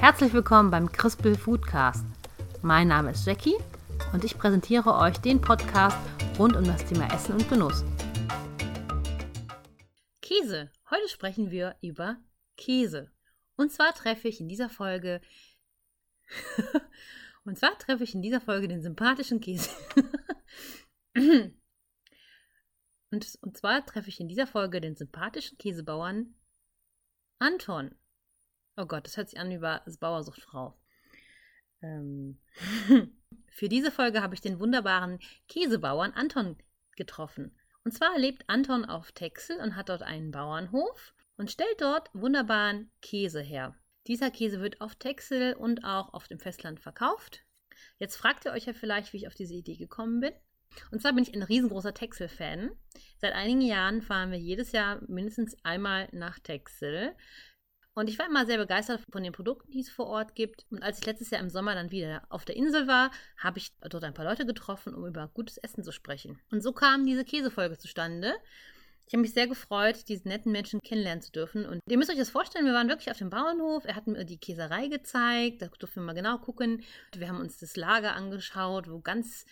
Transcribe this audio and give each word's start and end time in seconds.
Herzlich 0.00 0.32
willkommen 0.32 0.70
beim 0.70 0.92
Crispel 0.92 1.36
Foodcast. 1.36 2.06
Mein 2.62 2.86
Name 2.86 3.10
ist 3.10 3.26
Jackie 3.26 3.56
und 4.12 4.22
ich 4.22 4.38
präsentiere 4.38 4.94
euch 4.94 5.18
den 5.18 5.40
Podcast 5.40 5.98
rund 6.38 6.54
um 6.54 6.62
das 6.62 6.84
Thema 6.84 7.12
Essen 7.12 7.32
und 7.32 7.48
Genuss. 7.48 7.84
Käse. 10.22 10.70
Heute 10.88 11.08
sprechen 11.08 11.50
wir 11.50 11.74
über 11.82 12.16
Käse. 12.56 13.10
Und 13.56 13.72
zwar 13.72 13.92
treffe 13.92 14.28
ich 14.28 14.40
in 14.40 14.48
dieser 14.48 14.68
Folge 14.68 15.20
und 17.44 17.58
zwar 17.58 17.76
treffe 17.76 18.04
ich 18.04 18.14
in 18.14 18.22
dieser 18.22 18.40
Folge 18.40 18.68
den 18.68 18.82
sympathischen 18.82 19.40
Käse. 19.40 19.68
und, 23.10 23.38
und 23.40 23.56
zwar 23.56 23.84
treffe 23.84 24.10
ich 24.10 24.20
in 24.20 24.28
dieser 24.28 24.46
Folge 24.46 24.80
den 24.80 24.94
sympathischen 24.94 25.58
Käsebauern 25.58 26.36
Anton. 27.40 27.96
Oh 28.80 28.86
Gott, 28.86 29.06
das 29.06 29.16
hört 29.16 29.28
sich 29.28 29.40
an 29.40 29.50
wie 29.50 29.96
Bauersuchtfrau. 29.98 30.78
Ähm. 31.82 32.38
Für 33.50 33.68
diese 33.68 33.90
Folge 33.90 34.22
habe 34.22 34.36
ich 34.36 34.40
den 34.40 34.60
wunderbaren 34.60 35.18
Käsebauern 35.48 36.12
Anton 36.12 36.56
getroffen. 36.94 37.58
Und 37.82 37.90
zwar 37.90 38.16
lebt 38.16 38.48
Anton 38.48 38.84
auf 38.84 39.10
Texel 39.10 39.58
und 39.58 39.74
hat 39.74 39.88
dort 39.88 40.02
einen 40.02 40.30
Bauernhof 40.30 41.12
und 41.36 41.50
stellt 41.50 41.80
dort 41.80 42.08
wunderbaren 42.14 42.92
Käse 43.02 43.40
her. 43.40 43.74
Dieser 44.06 44.30
Käse 44.30 44.60
wird 44.60 44.80
auf 44.80 44.94
Texel 44.94 45.54
und 45.54 45.84
auch 45.84 46.14
auf 46.14 46.28
dem 46.28 46.38
Festland 46.38 46.78
verkauft. 46.78 47.42
Jetzt 47.98 48.16
fragt 48.16 48.44
ihr 48.44 48.52
euch 48.52 48.66
ja 48.66 48.74
vielleicht, 48.74 49.12
wie 49.12 49.16
ich 49.16 49.26
auf 49.26 49.34
diese 49.34 49.54
Idee 49.54 49.76
gekommen 49.76 50.20
bin. 50.20 50.32
Und 50.92 51.00
zwar 51.00 51.12
bin 51.12 51.24
ich 51.24 51.34
ein 51.34 51.42
riesengroßer 51.42 51.94
Texel-Fan. 51.94 52.70
Seit 53.20 53.32
einigen 53.32 53.62
Jahren 53.62 54.02
fahren 54.02 54.30
wir 54.30 54.38
jedes 54.38 54.70
Jahr 54.70 55.00
mindestens 55.08 55.56
einmal 55.64 56.08
nach 56.12 56.38
Texel. 56.38 57.16
Und 57.98 58.08
ich 58.08 58.16
war 58.16 58.26
immer 58.26 58.46
sehr 58.46 58.58
begeistert 58.58 59.00
von 59.10 59.24
den 59.24 59.32
Produkten, 59.32 59.72
die 59.72 59.80
es 59.80 59.90
vor 59.90 60.06
Ort 60.06 60.36
gibt. 60.36 60.64
Und 60.70 60.84
als 60.84 61.00
ich 61.00 61.06
letztes 61.06 61.30
Jahr 61.30 61.40
im 61.40 61.50
Sommer 61.50 61.74
dann 61.74 61.90
wieder 61.90 62.22
auf 62.28 62.44
der 62.44 62.54
Insel 62.54 62.86
war, 62.86 63.10
habe 63.36 63.58
ich 63.58 63.72
dort 63.80 64.04
ein 64.04 64.14
paar 64.14 64.24
Leute 64.24 64.46
getroffen, 64.46 64.94
um 64.94 65.04
über 65.04 65.26
gutes 65.34 65.58
Essen 65.58 65.82
zu 65.82 65.90
sprechen. 65.90 66.38
Und 66.52 66.62
so 66.62 66.72
kam 66.72 67.06
diese 67.06 67.24
Käsefolge 67.24 67.76
zustande. 67.76 68.34
Ich 69.08 69.14
habe 69.14 69.22
mich 69.22 69.32
sehr 69.32 69.48
gefreut, 69.48 70.04
diese 70.06 70.28
netten 70.28 70.52
Menschen 70.52 70.80
kennenlernen 70.80 71.22
zu 71.22 71.32
dürfen. 71.32 71.66
Und 71.66 71.80
ihr 71.88 71.98
müsst 71.98 72.08
euch 72.08 72.18
das 72.18 72.30
vorstellen, 72.30 72.66
wir 72.66 72.72
waren 72.72 72.88
wirklich 72.88 73.10
auf 73.10 73.18
dem 73.18 73.30
Bauernhof. 73.30 73.84
Er 73.84 73.96
hat 73.96 74.06
mir 74.06 74.24
die 74.24 74.38
Käserei 74.38 74.86
gezeigt, 74.86 75.62
da 75.62 75.66
durften 75.66 76.00
wir 76.00 76.06
mal 76.06 76.14
genau 76.14 76.38
gucken. 76.38 76.84
Wir 77.16 77.26
haben 77.26 77.40
uns 77.40 77.58
das 77.58 77.74
Lager 77.74 78.14
angeschaut, 78.14 78.88
wo 78.88 79.00
ganz 79.00 79.44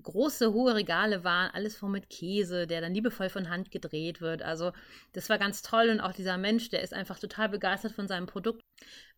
große, 0.00 0.52
hohe 0.52 0.74
Regale 0.74 1.22
waren, 1.24 1.50
alles 1.52 1.76
voll 1.76 1.90
mit 1.90 2.08
Käse, 2.08 2.66
der 2.66 2.80
dann 2.80 2.94
liebevoll 2.94 3.28
von 3.28 3.50
Hand 3.50 3.70
gedreht 3.70 4.20
wird. 4.20 4.42
Also 4.42 4.72
das 5.12 5.28
war 5.28 5.38
ganz 5.38 5.62
toll 5.62 5.90
und 5.90 6.00
auch 6.00 6.12
dieser 6.12 6.38
Mensch, 6.38 6.70
der 6.70 6.82
ist 6.82 6.94
einfach 6.94 7.18
total 7.18 7.50
begeistert 7.50 7.92
von 7.92 8.08
seinem 8.08 8.26
Produkt. 8.26 8.62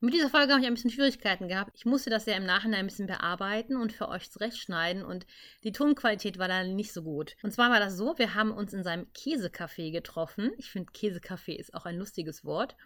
Mit 0.00 0.12
dieser 0.12 0.28
Folge 0.28 0.52
habe 0.52 0.60
ich 0.60 0.66
ein 0.66 0.74
bisschen 0.74 0.90
Schwierigkeiten 0.90 1.48
gehabt. 1.48 1.70
Ich 1.76 1.86
musste 1.86 2.10
das 2.10 2.26
ja 2.26 2.34
im 2.34 2.44
Nachhinein 2.44 2.80
ein 2.80 2.86
bisschen 2.86 3.06
bearbeiten 3.06 3.76
und 3.76 3.92
für 3.92 4.08
euch 4.08 4.30
zurechtschneiden 4.30 5.04
und 5.04 5.26
die 5.62 5.72
Tonqualität 5.72 6.38
war 6.38 6.48
dann 6.48 6.74
nicht 6.74 6.92
so 6.92 7.02
gut. 7.02 7.36
Und 7.42 7.52
zwar 7.52 7.70
war 7.70 7.80
das 7.80 7.96
so, 7.96 8.18
wir 8.18 8.34
haben 8.34 8.50
uns 8.50 8.74
in 8.74 8.82
seinem 8.82 9.06
Käsecafé 9.16 9.92
getroffen. 9.92 10.50
Ich 10.58 10.70
finde 10.70 10.92
Käsecafé 10.92 11.56
ist 11.56 11.72
auch 11.72 11.86
ein 11.86 11.96
lustiges 11.96 12.44
Wort. 12.44 12.76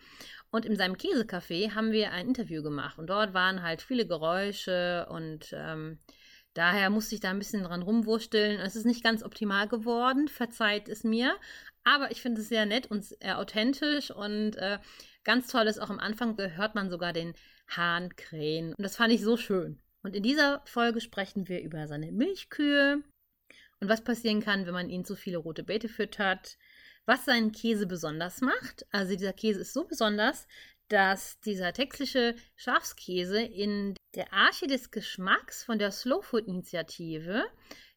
Und 0.50 0.66
in 0.66 0.77
seinem 0.77 0.94
Käsecafé 0.94 1.75
haben 1.75 1.91
wir 1.91 2.12
ein 2.12 2.28
Interview 2.28 2.62
gemacht 2.62 2.98
und 2.98 3.09
dort 3.09 3.34
waren 3.34 3.62
halt 3.62 3.83
viele 3.83 4.06
Geräusche 4.06 5.06
und 5.11 5.53
ähm, 5.53 5.98
Daher 6.58 6.90
musste 6.90 7.14
ich 7.14 7.20
da 7.20 7.30
ein 7.30 7.38
bisschen 7.38 7.62
dran 7.62 7.82
rumwursteln. 7.82 8.58
Es 8.58 8.74
ist 8.74 8.84
nicht 8.84 9.04
ganz 9.04 9.22
optimal 9.22 9.68
geworden, 9.68 10.26
verzeiht 10.26 10.88
es 10.88 11.04
mir. 11.04 11.36
Aber 11.84 12.10
ich 12.10 12.20
finde 12.20 12.40
es 12.40 12.48
sehr 12.48 12.66
nett 12.66 12.90
und 12.90 13.04
sehr 13.04 13.38
authentisch 13.38 14.10
und 14.10 14.56
äh, 14.56 14.80
ganz 15.22 15.46
toll 15.46 15.68
ist 15.68 15.78
auch 15.78 15.88
am 15.88 16.00
Anfang 16.00 16.36
hört 16.36 16.74
man 16.74 16.90
sogar 16.90 17.12
den 17.12 17.34
Hahn 17.68 18.16
krähen. 18.16 18.74
Und 18.74 18.82
das 18.82 18.96
fand 18.96 19.12
ich 19.12 19.22
so 19.22 19.36
schön. 19.36 19.78
Und 20.02 20.16
in 20.16 20.24
dieser 20.24 20.60
Folge 20.64 21.00
sprechen 21.00 21.46
wir 21.46 21.62
über 21.62 21.86
seine 21.86 22.10
Milchkühe 22.10 23.04
und 23.78 23.88
was 23.88 24.02
passieren 24.02 24.42
kann, 24.42 24.66
wenn 24.66 24.74
man 24.74 24.91
ihnen 24.91 25.04
zu 25.04 25.14
viele 25.14 25.38
rote 25.38 25.62
Beete 25.62 25.88
füttert. 25.88 26.58
Was 27.06 27.24
seinen 27.24 27.52
Käse 27.52 27.86
besonders 27.86 28.41
macht. 28.41 28.84
Also 28.91 29.14
dieser 29.14 29.32
Käse 29.32 29.60
ist 29.60 29.74
so 29.74 29.84
besonders, 29.84 30.48
dass 30.88 31.38
dieser 31.41 31.72
textliche 31.72 32.34
Schafskäse 32.56 33.41
in 33.41 33.94
der 34.15 34.32
Arche 34.32 34.66
des 34.66 34.91
Geschmacks 34.91 35.62
von 35.62 35.78
der 35.78 35.91
Slow 35.91 36.22
Food 36.22 36.47
Initiative, 36.47 37.44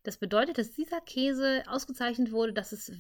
das 0.03 0.18
bedeutet, 0.18 0.57
dass 0.57 0.72
dieser 0.72 1.00
Käse 1.01 1.63
ausgezeichnet 1.68 2.31
wurde, 2.31 2.53
dass 2.53 2.72
es 2.72 2.91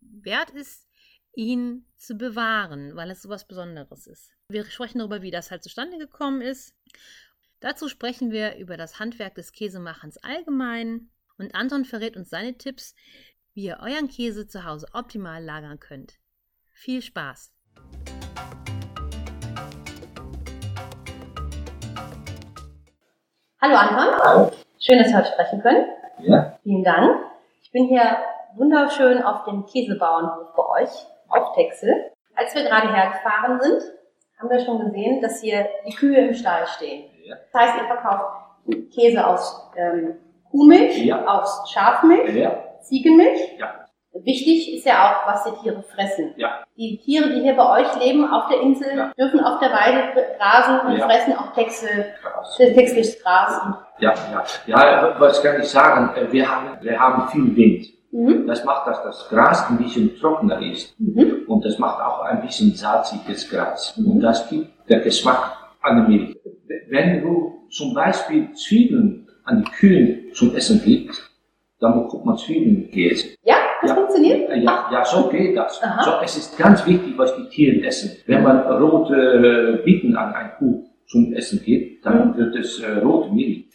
wert 0.00 0.50
ist, 0.50 0.86
ihn 1.34 1.86
zu 1.96 2.14
bewahren, 2.14 2.94
weil 2.94 3.10
es 3.10 3.22
so 3.22 3.28
was 3.28 3.46
Besonderes 3.46 4.06
ist. 4.06 4.32
Wir 4.48 4.64
sprechen 4.64 4.98
darüber, 4.98 5.22
wie 5.22 5.30
das 5.30 5.50
halt 5.50 5.62
zustande 5.62 5.98
gekommen 5.98 6.40
ist. 6.40 6.74
Dazu 7.60 7.88
sprechen 7.88 8.30
wir 8.30 8.56
über 8.56 8.76
das 8.76 8.98
Handwerk 8.98 9.34
des 9.34 9.52
Käsemachens 9.52 10.16
allgemein 10.18 11.10
und 11.38 11.54
Anton 11.54 11.84
verrät 11.84 12.16
uns 12.16 12.30
seine 12.30 12.56
Tipps, 12.56 12.94
wie 13.54 13.64
ihr 13.64 13.78
euren 13.80 14.08
Käse 14.08 14.46
zu 14.46 14.64
Hause 14.64 14.86
optimal 14.92 15.42
lagern 15.42 15.80
könnt. 15.80 16.18
Viel 16.72 17.02
Spaß! 17.02 17.52
Hallo 23.64 23.76
Anton. 23.76 24.20
Hallo. 24.22 24.50
Schön, 24.78 24.98
dass 24.98 25.08
wir 25.08 25.16
heute 25.16 25.28
sprechen 25.28 25.62
können. 25.62 25.86
Ja. 26.18 26.58
Vielen 26.64 26.84
Dank. 26.84 27.24
Ich 27.62 27.72
bin 27.72 27.86
hier 27.86 28.18
wunderschön 28.56 29.22
auf 29.22 29.44
dem 29.44 29.64
Käsebauernhof 29.64 30.54
bei 30.54 30.82
euch 30.82 30.90
auf 31.30 31.54
Texel. 31.54 32.12
Als 32.36 32.54
wir 32.54 32.64
gerade 32.64 32.92
hergefahren 32.92 33.58
sind, 33.62 33.82
haben 34.38 34.50
wir 34.50 34.60
schon 34.60 34.84
gesehen, 34.84 35.22
dass 35.22 35.40
hier 35.40 35.66
die 35.86 35.94
Kühe 35.94 36.26
im 36.26 36.34
Stall 36.34 36.66
stehen. 36.66 37.10
Ja. 37.22 37.36
Das 37.54 37.62
heißt, 37.62 37.78
ihr 37.80 37.86
verkauft 37.86 38.34
Käse 38.94 39.26
aus 39.26 39.70
ähm, 39.78 40.18
Kuhmilch, 40.50 41.02
ja. 41.02 41.24
aus 41.24 41.72
Schafmilch, 41.72 42.34
ja. 42.34 42.62
Ziegenmilch. 42.82 43.56
Ja. 43.58 43.83
Wichtig 44.22 44.74
ist 44.76 44.86
ja 44.86 45.10
auch, 45.10 45.26
was 45.26 45.44
die 45.44 45.62
Tiere 45.62 45.82
fressen. 45.82 46.34
Ja. 46.36 46.64
Die 46.76 46.98
Tiere, 46.98 47.30
die 47.30 47.40
hier 47.40 47.56
bei 47.56 47.80
euch 47.80 48.00
leben 48.00 48.24
auf 48.30 48.48
der 48.48 48.60
Insel, 48.60 48.96
ja. 48.96 49.12
dürfen 49.18 49.40
auf 49.40 49.58
der 49.58 49.70
Weide 49.70 50.12
grasen 50.38 50.86
und 50.86 50.98
ja. 50.98 51.06
fressen 51.08 51.36
auch 51.36 51.52
Texel, 51.52 52.06
textliches 52.56 53.20
Gras. 53.22 53.60
Ja, 53.98 54.14
ja. 54.32 54.44
ja, 54.66 55.14
was 55.18 55.42
kann 55.42 55.60
ich 55.60 55.68
sagen? 55.68 56.14
Äh, 56.16 56.30
wir 56.30 56.48
haben, 56.48 56.78
wir 56.80 56.98
haben 56.98 57.28
viel 57.28 57.56
Wind. 57.56 57.86
Mhm. 58.12 58.46
Das 58.46 58.64
macht, 58.64 58.86
dass 58.86 59.02
das 59.02 59.28
Gras 59.28 59.68
ein 59.68 59.78
bisschen 59.78 60.16
trockener 60.16 60.62
ist. 60.62 60.94
Mhm. 61.00 61.46
Und 61.48 61.64
das 61.64 61.78
macht 61.80 62.00
auch 62.00 62.20
ein 62.20 62.40
bisschen 62.42 62.72
salziges 62.72 63.50
Gras. 63.50 63.96
Mhm. 63.96 64.12
Und 64.12 64.20
das 64.20 64.48
gibt 64.48 64.68
der 64.88 65.00
Geschmack 65.00 65.56
an 65.82 65.96
der 65.96 66.08
Milch. 66.08 66.36
Wenn 66.88 67.20
du 67.20 67.66
zum 67.70 67.92
Beispiel 67.92 68.52
Zwiebeln 68.52 69.28
an 69.44 69.64
die 69.64 69.70
Kühe 69.72 70.32
zum 70.32 70.54
Essen 70.54 70.80
gibst, 70.84 71.20
dann 71.80 72.04
bekommt 72.04 72.24
man 72.24 72.38
Zwiebeln 72.38 72.88
Käse. 72.92 73.36
Ja? 73.42 73.56
Das 73.84 73.90
ja, 73.90 73.96
funktioniert? 73.96 74.48
Ja, 74.62 74.88
ja, 74.90 75.04
so 75.04 75.28
geht 75.28 75.56
das. 75.56 75.80
So, 76.04 76.12
es 76.24 76.36
ist 76.38 76.58
ganz 76.58 76.86
wichtig, 76.86 77.12
was 77.16 77.36
die 77.36 77.48
Tiere 77.50 77.86
essen. 77.86 78.16
Wenn 78.26 78.42
man 78.42 78.60
rote 78.60 79.14
äh, 79.14 79.84
Bieten 79.84 80.16
an 80.16 80.32
ein 80.32 80.52
Kuh 80.58 80.84
zum 81.06 81.34
Essen 81.34 81.62
gibt, 81.62 82.04
dann 82.06 82.30
mhm. 82.30 82.36
wird 82.36 82.56
es 82.56 82.80
äh, 82.80 82.98
rote 83.00 83.30
Milch. 83.32 83.66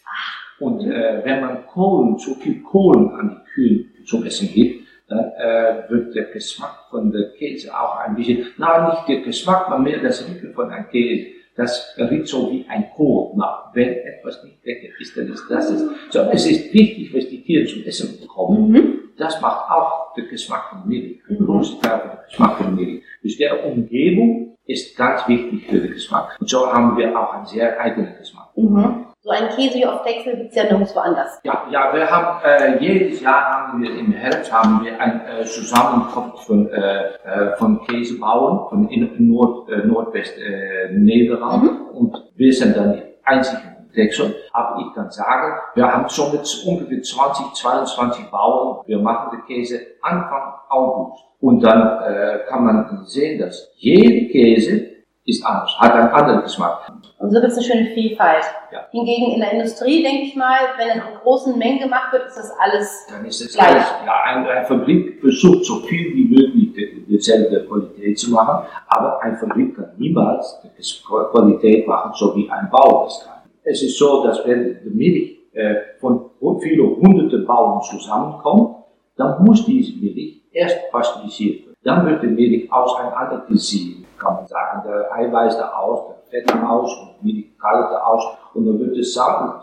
Und 0.58 0.84
äh, 0.84 1.22
wenn 1.24 1.40
man 1.40 1.64
Kohlen, 1.66 2.18
zu 2.18 2.34
viel 2.34 2.60
Kohlen 2.62 3.10
an 3.12 3.30
die 3.30 3.50
Kühe 3.52 3.84
zum 4.04 4.24
Essen 4.26 4.52
gibt, 4.52 4.84
dann 5.08 5.30
äh, 5.38 5.88
wird 5.88 6.14
der 6.14 6.24
Geschmack 6.24 6.86
von 6.90 7.12
der 7.12 7.30
Käse 7.38 7.72
auch 7.72 8.00
ein 8.00 8.16
bisschen, 8.16 8.46
na 8.58 8.90
nicht 8.90 9.08
der 9.08 9.20
Geschmack, 9.20 9.66
sondern 9.68 9.84
mehr 9.84 10.02
das 10.02 10.28
Riechen 10.28 10.52
von 10.54 10.70
einem 10.70 10.88
Käse. 10.88 11.26
Das 11.56 11.94
riecht 11.98 12.26
so 12.26 12.50
wie 12.50 12.64
ein 12.68 12.90
Kohl. 12.96 13.32
Na, 13.36 13.70
wenn 13.74 13.88
etwas 13.88 14.42
nicht 14.44 14.64
lecker 14.64 14.88
ist, 14.98 15.16
dann 15.16 15.28
ist 15.28 15.44
das 15.48 15.70
es. 15.70 15.84
So, 16.10 16.20
es 16.32 16.50
ist 16.50 16.72
wichtig, 16.72 17.14
was 17.14 17.28
die 17.28 17.42
Tiere 17.42 17.66
zum 17.66 17.84
Essen 17.84 18.20
bekommen. 18.20 18.70
Mhm 18.70 18.99
das 19.20 19.40
macht 19.40 19.70
auch 19.70 20.14
den 20.14 20.28
Geschmack 20.28 20.70
von 20.70 20.88
Milch. 20.88 21.20
Ein 21.28 21.44
großer 21.44 21.80
Teil 21.80 22.00
von 22.00 22.10
Geschmack 22.26 22.56
von 22.56 22.74
Milch. 22.74 23.02
Dus 23.22 23.36
der 23.36 23.64
Umgebung 23.66 24.56
ist 24.66 24.96
ganz 24.96 25.26
wichtig 25.28 25.66
für 25.68 25.80
den 25.80 25.92
Geschmack. 25.92 26.36
Und 26.40 26.48
so 26.48 26.72
haben 26.72 26.96
wir 26.96 27.18
auch 27.18 27.34
einen 27.34 27.46
sehr 27.46 27.78
eigenen 27.78 28.16
Geschmack. 28.16 28.48
Mhm. 28.56 29.06
So 29.22 29.30
ein 29.30 29.50
Käse 29.50 29.92
auf 29.92 30.02
Texel 30.02 30.34
gibt 30.34 30.50
es 30.50 30.56
ja 30.56 30.64
nirgendwo 30.64 30.98
anders. 31.00 31.40
Ja, 31.44 31.66
ja, 31.70 31.92
wir 31.92 32.10
haben 32.10 32.42
äh, 32.42 32.78
jedes 32.82 33.20
Jahr 33.20 33.68
haben 33.68 33.82
wir 33.82 33.90
im 33.98 34.12
Herbst 34.12 34.50
haben 34.50 34.82
wir 34.82 34.98
ein 34.98 35.20
äh, 35.26 35.44
Zusammenkunft 35.44 36.44
von, 36.46 36.70
äh, 36.70 37.04
äh, 37.24 37.56
von 37.58 37.84
Käsebauern 37.86 38.70
von 38.70 38.88
in, 38.88 39.28
Nord, 39.28 39.68
äh, 39.68 39.86
Nordwest 39.86 40.38
äh, 40.38 40.90
Nederland 40.92 41.64
mhm. 41.64 41.86
und 41.92 42.16
wir 42.34 42.52
sind 42.54 42.74
dann 42.74 42.94
die 42.94 43.02
einzigen 43.24 43.69
Texel. 43.92 44.34
Aber 44.52 44.80
ich 44.80 44.94
kann 44.94 45.10
sagen, 45.10 45.54
wir 45.74 45.86
haben 45.86 46.08
schon 46.08 46.32
mit 46.32 46.64
ungefähr 46.66 47.02
20, 47.02 47.54
22 47.54 48.30
Bauern. 48.30 48.84
Wir 48.86 48.98
machen 48.98 49.30
den 49.38 49.44
Käse 49.46 49.80
Anfang 50.02 50.54
August. 50.68 51.24
Und 51.40 51.60
dann 51.60 52.02
äh, 52.02 52.40
kann 52.48 52.64
man 52.64 53.04
sehen, 53.06 53.40
dass 53.40 53.72
jede 53.76 54.30
Käse 54.30 54.90
ist 55.24 55.44
anders, 55.44 55.78
hat 55.78 55.92
einen 55.92 56.08
anderen 56.08 56.42
Geschmack. 56.42 56.90
Und 57.18 57.30
so 57.30 57.40
gibt 57.40 57.52
es 57.52 57.58
eine 57.58 57.66
schöne 57.66 57.86
Vielfalt. 57.94 58.44
Ja. 58.72 58.86
Hingegen 58.90 59.32
in 59.32 59.40
der 59.40 59.52
Industrie, 59.52 60.02
denke 60.02 60.22
ich 60.24 60.36
mal, 60.36 60.58
wenn 60.78 60.88
in 60.88 61.02
großen 61.22 61.56
Mengen 61.58 61.80
gemacht 61.80 62.12
wird, 62.12 62.26
ist 62.26 62.36
das 62.36 62.52
alles 62.58 63.06
Dann 63.10 63.24
ist 63.24 63.40
es 63.40 63.54
gleich. 63.54 63.68
alles, 63.68 63.86
ja, 64.06 64.22
eine, 64.24 64.48
eine 64.48 64.66
Fabrik 64.66 65.20
versucht 65.20 65.64
so 65.64 65.80
viel 65.80 66.14
wie 66.14 66.24
möglich 66.24 66.70
dieselbe 67.08 67.66
Qualität 67.66 68.18
zu 68.18 68.30
machen, 68.30 68.66
aber 68.88 69.22
eine 69.22 69.36
Fabrik 69.36 69.76
kann 69.76 69.90
niemals 69.98 70.60
die 70.62 70.70
Qualität 71.06 71.86
machen, 71.86 72.12
so 72.14 72.34
wie 72.36 72.50
ein 72.50 72.70
Bauer 72.70 73.06
es 73.06 73.24
kann. 73.24 73.39
Es 73.64 73.82
ist 73.82 73.98
so, 73.98 74.24
dass 74.24 74.44
wenn 74.46 74.78
die 74.82 74.90
Milch 74.90 75.38
äh, 75.52 75.74
von 75.98 76.30
vielen 76.60 76.96
hunderte 76.96 77.38
Bauern 77.38 77.82
zusammenkommt, 77.82 78.76
dann 79.16 79.44
muss 79.44 79.64
diese 79.66 79.92
Milch 79.98 80.42
erst 80.52 80.90
pasteurisiert 80.90 81.66
werden. 81.66 81.76
Dann 81.82 82.06
wird 82.06 82.22
die 82.22 82.28
Milch 82.28 82.72
auseinandergesiedelt, 82.72 84.06
kann 84.18 84.34
man 84.34 84.46
sagen. 84.46 84.82
Der 84.86 85.12
Eiweiß 85.12 85.58
da 85.58 85.72
aus, 85.72 86.14
der 86.30 86.42
Fett 86.42 86.52
aus 86.62 86.96
und 87.00 87.08
die 87.20 87.32
Milch 87.32 87.58
kalt 87.58 87.90
da 87.90 88.02
aus. 88.04 88.24
Und 88.54 88.66
dann 88.66 88.78
wird 88.78 88.96
es 88.96 89.18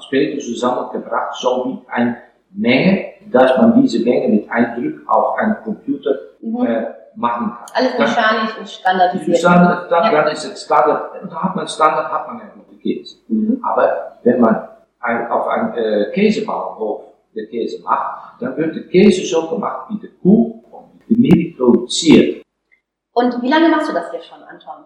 später 0.06 0.40
zusammengebracht, 0.40 1.36
so 1.36 1.66
wie 1.66 1.92
eine 1.92 2.18
Menge, 2.52 3.06
dass 3.32 3.58
man 3.58 3.82
diese 3.82 4.04
Menge 4.04 4.30
mit 4.30 4.50
Eindruck 4.50 5.08
auf 5.08 5.38
einen 5.38 5.58
Computer 5.64 6.12
mhm. 6.42 6.66
äh, 6.66 6.86
machen 7.16 7.52
kann. 7.52 7.66
Alles 7.74 8.00
mechanisch 8.00 8.58
und 8.58 8.70
standardisiert. 8.70 9.38
Standard, 9.38 9.92
dann, 9.92 10.04
ja. 10.04 10.24
dann 10.24 10.32
ist 10.32 10.46
es 10.46 10.64
Standard, 10.64 11.22
und 11.22 11.32
da 11.32 11.44
hat 11.44 11.56
man 11.56 11.68
Standard, 11.68 12.12
hat 12.12 12.28
man 12.28 12.42
gute 12.54 12.67
Käse. 12.80 13.18
Mhm. 13.28 13.60
Aber 13.64 14.18
wenn 14.24 14.40
man 14.40 14.68
ein, 15.00 15.28
auf 15.30 15.48
einem 15.48 15.74
äh, 15.74 16.12
Käsebauernhof 16.12 17.04
der 17.36 17.48
Käse 17.48 17.82
macht, 17.84 18.42
dann 18.42 18.58
wird 18.58 18.76
der 18.76 18.84
Käse 18.84 19.26
so 19.26 19.50
gemacht 19.50 19.90
wie 19.90 20.00
die 20.00 20.12
Kuh 20.22 20.64
und 20.72 21.02
die 21.08 21.16
Milch 21.16 21.58
produziert. 21.58 22.44
Und 23.14 23.42
wie 23.42 23.50
lange 23.50 23.70
machst 23.70 23.90
du 23.90 23.94
das 23.94 24.12
jetzt 24.14 24.28
schon, 24.28 24.44
Anton? 24.44 24.86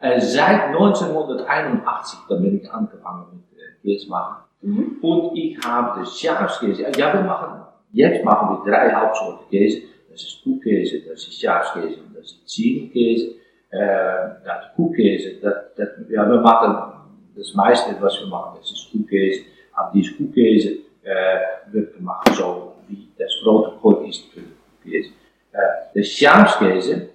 Äh, 0.00 0.20
seit 0.20 0.68
1981, 0.68 2.20
da 2.28 2.34
bin 2.36 2.60
ich 2.60 2.72
angefangen 2.72 3.26
mit 3.32 3.58
äh, 3.58 3.82
Käse 3.82 4.08
machen. 4.08 4.44
Mhm. 4.62 4.96
Und 5.02 5.36
ich 5.36 5.58
habe 5.64 6.00
das 6.00 6.18
Schafskäse. 6.18 6.82
Ja, 6.96 7.12
wir 7.12 7.22
machen, 7.22 7.62
jetzt 7.92 8.24
machen 8.24 8.58
wir 8.64 8.70
drei 8.70 8.92
Hauptsorten 8.92 9.48
Käse. 9.50 9.82
Das 10.10 10.22
ist 10.22 10.42
Kuhkäse, 10.42 11.02
das 11.08 11.20
ist 11.20 11.40
Schafskäse 11.40 12.00
und 12.00 12.16
das 12.16 12.32
ist 12.32 12.48
Ziegenkäse. 12.48 13.36
Äh, 13.70 14.42
das 14.44 14.74
Kuhkäse, 14.74 15.40
das, 15.40 15.54
das, 15.76 15.88
ja, 16.08 16.28
wir 16.28 16.40
machen 16.40 16.89
das 17.40 17.54
meiste, 17.54 17.96
was 18.00 18.20
wir 18.20 18.28
machen, 18.28 18.58
das 18.60 18.70
ist 18.70 18.90
Kuhkäse. 18.92 19.42
Aber 19.72 19.90
dieses 19.94 20.16
Kuhkäse 20.16 20.78
äh, 21.02 21.72
wird 21.72 21.96
gemacht 21.96 22.28
so, 22.34 22.74
wie 22.86 23.08
das 23.18 23.32
Protokoll 23.42 24.08
ist 24.08 24.26
für 24.32 24.42
Kuhkäse. 24.82 25.10
Äh, 25.52 25.58
das 25.94 26.06
Schafskäse, 26.08 27.08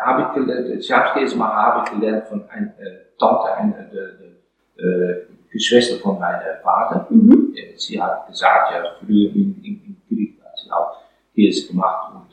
habe 0.00 0.22
ich 0.22 0.34
gelernt, 0.34 0.78
das 0.78 0.86
Schafskäse 0.86 1.36
machen 1.36 1.56
habe 1.56 1.84
ich 1.84 2.00
gelernt 2.00 2.26
von 2.28 2.48
einer 2.48 2.66
äh, 2.78 3.18
Tante, 3.18 3.54
einer 3.54 3.78
äh, 3.92 4.82
äh, 4.82 5.26
Geschwister 5.50 6.00
von 6.00 6.18
meinem 6.18 6.40
Vater. 6.62 7.06
Mhm. 7.10 7.54
Äh, 7.56 7.76
sie 7.76 8.00
hat 8.00 8.28
gesagt, 8.28 8.72
ja, 8.72 8.84
früher 9.00 9.30
in, 9.30 9.60
in, 9.62 9.82
in 9.84 9.96
Krieg 10.08 10.40
hat 10.42 10.56
sie 10.56 10.70
auch 10.70 10.98
Käse 11.34 11.68
gemacht 11.68 12.14
und 12.14 12.24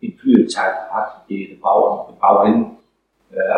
in 0.00 0.16
früher 0.16 0.46
Zeit 0.46 0.90
hat 0.90 1.24
jede 1.26 1.56
Bauer, 1.56 2.16
Bauerin 2.20 2.64
äh, 2.64 2.77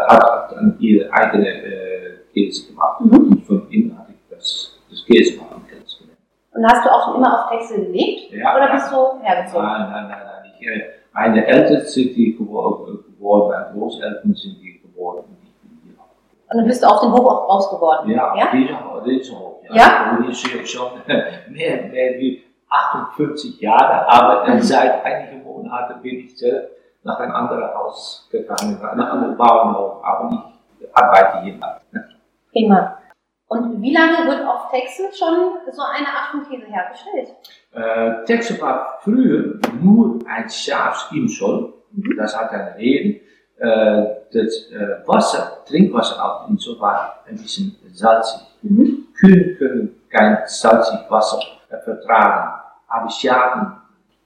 hat 0.09 0.53
dann 0.53 0.77
ihre 0.79 1.13
eigene 1.13 1.49
äh, 1.49 2.11
Käse 2.33 2.69
gemacht. 2.69 3.01
Mhm. 3.01 3.13
Und 3.13 3.47
von 3.47 3.69
innen 3.71 3.99
hatte 3.99 4.13
ich 4.13 4.37
das, 4.37 4.79
das 4.89 5.05
Käse 5.05 5.39
machen 5.39 5.65
kennengelernt. 5.69 6.19
Und 6.53 6.67
hast 6.67 6.85
du 6.85 6.91
auch 6.91 7.15
immer 7.15 7.45
auf 7.45 7.51
Texel 7.51 7.87
gelebt? 7.87 8.33
Ja. 8.33 8.57
Oder 8.57 8.73
bist 8.73 8.91
du 8.91 9.23
hergezogen? 9.23 9.67
Nein, 9.67 9.91
nein, 9.91 10.09
nein, 10.09 10.23
nein. 10.25 10.53
Ich, 10.59 10.67
äh, 10.67 10.83
meine 11.13 11.47
Eltern 11.47 11.87
sind 11.87 12.17
die 12.17 12.37
geworden, 12.37 13.05
meine 13.21 13.73
Großeltern 13.73 14.35
sind 14.35 14.61
die 14.61 14.81
geworden. 14.81 15.25
Und 16.53 16.57
dann 16.57 16.67
bist 16.67 16.83
du 16.83 16.87
auf 16.89 17.01
dem 17.01 17.13
Hof 17.13 17.27
auch 17.27 17.47
groß 17.47 17.71
geworden? 17.71 18.11
Ja, 18.11 18.35
ja? 18.37 18.49
Dieser, 18.53 19.03
dieser 19.07 19.39
Hof. 19.39 19.63
Ja. 19.69 19.77
ja? 19.77 20.17
Und 20.19 20.31
ich 20.31 20.43
bin 20.43 20.67
schon 20.67 20.91
mehr, 21.07 21.85
mehr 21.85 22.19
wie 22.19 22.43
58 22.69 23.61
Jahre, 23.61 24.09
aber 24.09 24.49
äh, 24.49 24.61
seit 24.63 25.05
einigen 25.05 25.45
Monaten 25.45 26.03
bin 26.03 26.21
ich 26.21 26.37
selbst 26.37 26.80
nach 27.03 27.19
einem 27.19 27.33
anderen 27.33 27.75
Haus 27.75 28.29
gegangen, 28.31 28.79
nach 28.83 28.93
einem 28.93 29.07
anderen 29.07 29.37
Bauernhof, 29.37 30.05
aber 30.05 30.53
ich 30.79 30.97
arbeite 30.97 31.41
hier. 31.43 31.61
Prima. 32.53 32.97
Und 33.49 33.83
wie 33.83 33.93
lange 33.93 34.29
wird 34.29 34.47
auf 34.47 34.71
Texel 34.71 35.13
schon 35.13 35.59
so 35.73 35.83
eine 35.83 36.07
Affenkäse 36.07 36.67
hergestellt? 36.67 37.35
Äh, 37.73 38.25
Texel 38.25 38.61
war 38.61 38.99
früher 39.01 39.59
nur 39.81 40.21
ein 40.29 40.49
Schafsimsol. 40.49 41.75
Mhm. 41.91 42.17
Das 42.17 42.39
hat 42.39 42.53
eine 42.53 42.77
Reden. 42.77 43.21
Äh, 43.59 44.07
das 44.33 44.71
äh, 44.71 45.07
Wasser, 45.07 45.65
Trinkwasser 45.67 46.25
auf 46.25 46.47
dem 46.47 46.53
Insel 46.53 46.79
war 46.79 47.25
ein 47.27 47.37
bisschen 47.37 47.77
salzig. 47.93 48.41
Mhm. 48.63 49.09
Kühe 49.19 49.57
können 49.57 50.01
kein 50.11 50.39
salzig 50.47 51.01
Wasser 51.09 51.41
vertragen, 51.85 52.53
aber 52.87 53.11
Schafen 53.11 53.80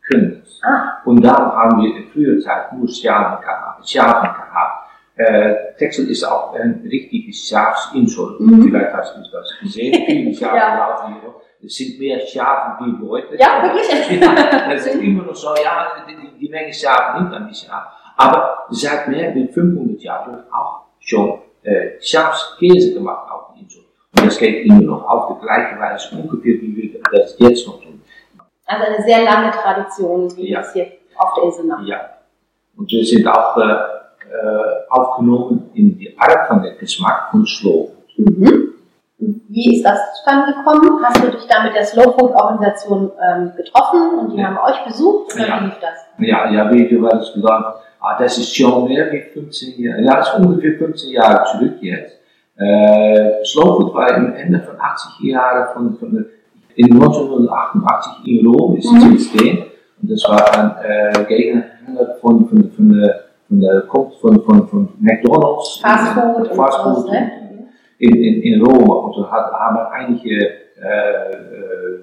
können. 0.05 0.43
Ah. 0.63 1.01
Und 1.05 1.23
darum 1.23 1.53
haben 1.53 1.83
wir 1.83 1.97
in 1.97 2.09
früher 2.09 2.41
Zeit 2.41 2.73
nur 2.73 2.89
Schafen 2.89 3.41
gehabt. 3.43 3.89
Schafen 3.89 4.31
gehabt. 4.35 4.85
Äh, 5.17 5.75
Texel 5.79 6.11
ist 6.11 6.25
auch 6.25 6.55
ein 6.55 6.85
richtiges 6.91 7.49
Schafsinsel. 7.49 8.37
Mhm. 8.39 8.65
Vielleicht 8.65 8.93
hast 8.93 9.17
du 9.17 9.21
das 9.31 9.53
gesehen. 9.61 9.95
Viele 10.07 10.35
Schafe 10.35 10.57
ja. 10.57 10.77
laufen 10.77 11.15
hier. 11.21 11.35
Es 11.65 11.77
sind 11.77 11.99
mehr 11.99 12.21
Schafen 12.27 12.87
wie 13.01 13.07
Leute. 13.07 13.37
Ja, 13.39 13.63
wirklich? 13.63 14.21
ja, 14.21 14.71
das 14.71 14.87
ist 14.87 14.97
immer 14.97 15.23
noch 15.23 15.35
so, 15.35 15.55
ja, 15.63 16.05
die, 16.09 16.39
die 16.39 16.49
Menge 16.49 16.73
Schafen 16.73 17.23
nimmt 17.23 17.35
ein 17.35 17.49
bisschen 17.49 17.71
ab. 17.71 17.93
Aber 18.17 18.67
seit 18.71 19.09
mehr 19.09 19.33
als 19.33 19.55
500 19.55 20.01
Jahren 20.01 20.33
wird 20.33 20.53
auch 20.53 20.83
schon 21.01 21.39
äh, 21.63 22.01
Schafskäse 22.01 22.95
gemacht 22.95 23.31
auf 23.31 23.55
der 23.55 23.63
Insel. 23.63 23.83
Und 24.17 24.27
das 24.27 24.39
geht 24.39 24.67
immer 24.67 24.81
noch 24.81 25.05
auf 25.09 25.39
die 25.39 25.47
gleiche 25.47 25.79
Weise 25.79 26.17
ungefähr, 26.17 26.55
wie 26.61 26.77
wir 26.77 27.01
das 27.13 27.37
jetzt 27.39 27.67
noch 27.67 27.81
tun. 27.83 27.94
Also 28.67 28.85
eine 28.87 29.03
sehr 29.03 29.25
lange 29.25 29.51
Tradition, 29.51 30.35
wie 30.37 30.51
ja. 30.51 30.61
es 30.61 30.73
hier 30.73 30.87
auf 31.17 31.35
der 31.35 31.45
Insel 31.45 31.65
macht. 31.67 31.87
Ja. 31.87 32.01
Und 32.77 32.91
wir 32.91 33.05
sind 33.05 33.27
auch 33.27 33.57
äh, 33.57 33.63
äh, 33.63 34.91
aufgenommen 34.91 35.71
in 35.75 35.99
die 35.99 36.17
Art 36.19 36.49
von 36.49 36.63
der 36.63 36.75
Geschmack 36.75 37.31
von 37.31 37.47
Slow. 37.47 37.91
Mhm. 38.17 38.75
Wie 39.19 39.77
ist 39.77 39.85
das 39.85 39.99
zustande 40.15 40.53
gekommen? 40.53 41.05
Hast 41.05 41.23
du 41.23 41.31
dich 41.31 41.47
da 41.47 41.63
mit 41.63 41.75
der 41.75 41.85
Slow 41.85 42.13
Food 42.13 42.33
Organisation 42.33 43.13
ähm, 43.23 43.53
getroffen 43.57 44.19
und 44.19 44.33
die 44.33 44.39
ja. 44.39 44.47
haben 44.47 44.59
euch 44.59 44.85
besucht 44.85 45.35
oder 45.35 45.47
ja. 45.47 45.61
wie 45.61 45.65
lief 45.67 45.79
das? 45.81 46.07
Ja, 46.19 46.51
ja, 46.51 46.73
wie 46.73 46.89
du 46.89 47.07
hast 47.07 47.33
gesagt, 47.35 47.83
ah, 48.01 48.19
das 48.19 48.39
ist 48.39 48.55
schon 48.55 48.89
mehr 48.89 49.13
wie 49.13 49.21
15 49.21 49.81
Jahre, 49.81 50.03
ja, 50.03 50.17
das 50.17 50.29
ist 50.29 50.39
ungefähr 50.39 50.79
15 50.79 51.11
Jahre 51.11 51.45
zurück 51.53 51.77
jetzt. 51.81 52.19
Äh, 52.57 53.45
Slow 53.45 53.77
Food 53.77 53.95
war 53.95 54.15
im 54.17 54.35
Ende 54.35 54.61
von 54.61 54.81
80 54.81 55.21
Jahren 55.21 55.73
von, 55.73 55.97
von 55.99 56.27
in 56.77 56.93
1988 56.93 58.27
in 58.27 58.47
Rom 58.47 58.77
ist 58.77 58.87
es 58.87 58.93
mhm. 58.93 59.11
entstehen 59.13 59.59
und 60.01 60.11
das 60.11 60.25
war 60.29 60.59
ein 60.59 60.85
äh, 60.85 61.25
Gegenhänger 61.25 62.17
von, 62.21 62.49
von, 62.49 62.71
von, 62.71 62.89
der, 62.89 63.25
von 63.49 63.61
der 63.61 63.81
kommt 63.83 64.15
von, 64.17 64.43
von, 64.43 64.69
von 64.69 64.89
McDonalds. 65.01 65.81
Fast 65.83 66.13
Food. 66.13 66.55
Fast 66.55 66.83
Food. 66.83 67.13
Ne? 67.13 67.31
In, 67.99 68.15
in, 68.17 68.43
in 68.43 68.63
Rom 68.63 68.89
und 68.89 69.15
so 69.15 69.31
hat, 69.31 69.53
haben 69.53 69.79
einige, 69.93 70.35
äh, 70.37 71.33
äh, 71.33 72.01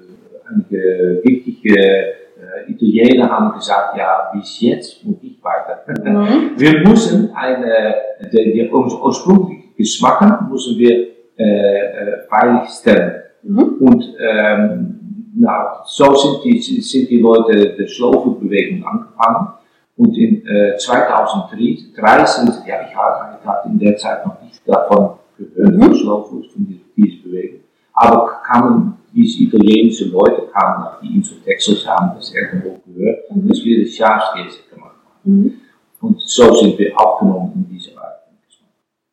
einige 0.49 1.21
wichtige 1.23 1.77
äh, 1.77 2.71
Italiener 2.71 3.29
haben 3.29 3.53
gesagt, 3.53 3.97
ja, 3.97 4.31
bis 4.33 4.61
jetzt 4.61 5.05
muss 5.05 5.17
ich 5.21 5.37
weiter. 5.43 5.83
Mhm. 5.87 6.51
Wir 6.57 6.79
müssen 6.79 7.31
eine, 7.35 7.95
die, 8.31 8.53
die 8.53 8.71
ursprüngliche 8.71 9.75
Geschmack 9.77 10.49
müssen 10.49 10.77
wir 10.77 11.07
äh, 11.37 12.23
äh, 12.23 12.67
stellen. 12.67 13.23
Mhm. 13.43 13.77
Und 13.79 14.15
ähm, 14.19 15.31
na, 15.35 15.81
so 15.85 16.15
sind 16.15 16.43
die, 16.43 16.61
sind 16.61 17.09
die 17.09 17.17
Leute 17.17 17.75
der 17.75 17.87
Slow 17.87 18.13
Food 18.13 18.39
Bewegung 18.41 18.85
angefangen. 18.85 19.53
Und 19.97 20.17
in 20.17 20.45
äh, 20.47 20.77
2003 20.77 22.25
sind, 22.25 22.67
ja, 22.67 22.75
ich 22.87 22.95
hatte 22.95 23.69
in 23.69 23.79
der 23.79 23.95
Zeit 23.97 24.25
noch 24.25 24.41
nicht 24.41 24.61
davon 24.67 25.19
gehört, 25.37 25.75
mhm. 25.75 25.81
von 25.81 25.95
Slow 25.95 26.23
Food, 26.27 26.51
von 26.51 26.81
dieser 26.95 27.23
Bewegung. 27.23 27.59
Aber 27.93 28.41
kamen 28.45 28.97
diese 29.13 29.43
italienische 29.43 30.05
Leute 30.05 30.47
kamen 30.53 30.85
nach 30.85 31.01
die 31.01 31.15
Insel 31.15 31.37
Texas, 31.43 31.85
haben 31.85 32.11
das 32.15 32.33
irgendwo 32.33 32.79
gehört, 32.85 33.29
mhm. 33.29 33.47
dass 33.47 33.63
wir 33.63 33.83
das 33.83 33.93
Schafskäse 33.93 34.59
gemacht 34.73 34.95
haben. 35.05 35.21
Mhm. 35.23 35.53
Und 35.99 36.19
so 36.21 36.53
sind 36.55 36.79
wir 36.79 36.97
aufgenommen 36.99 37.51
in 37.55 37.67
diese 37.69 37.97
Art. 37.97 38.21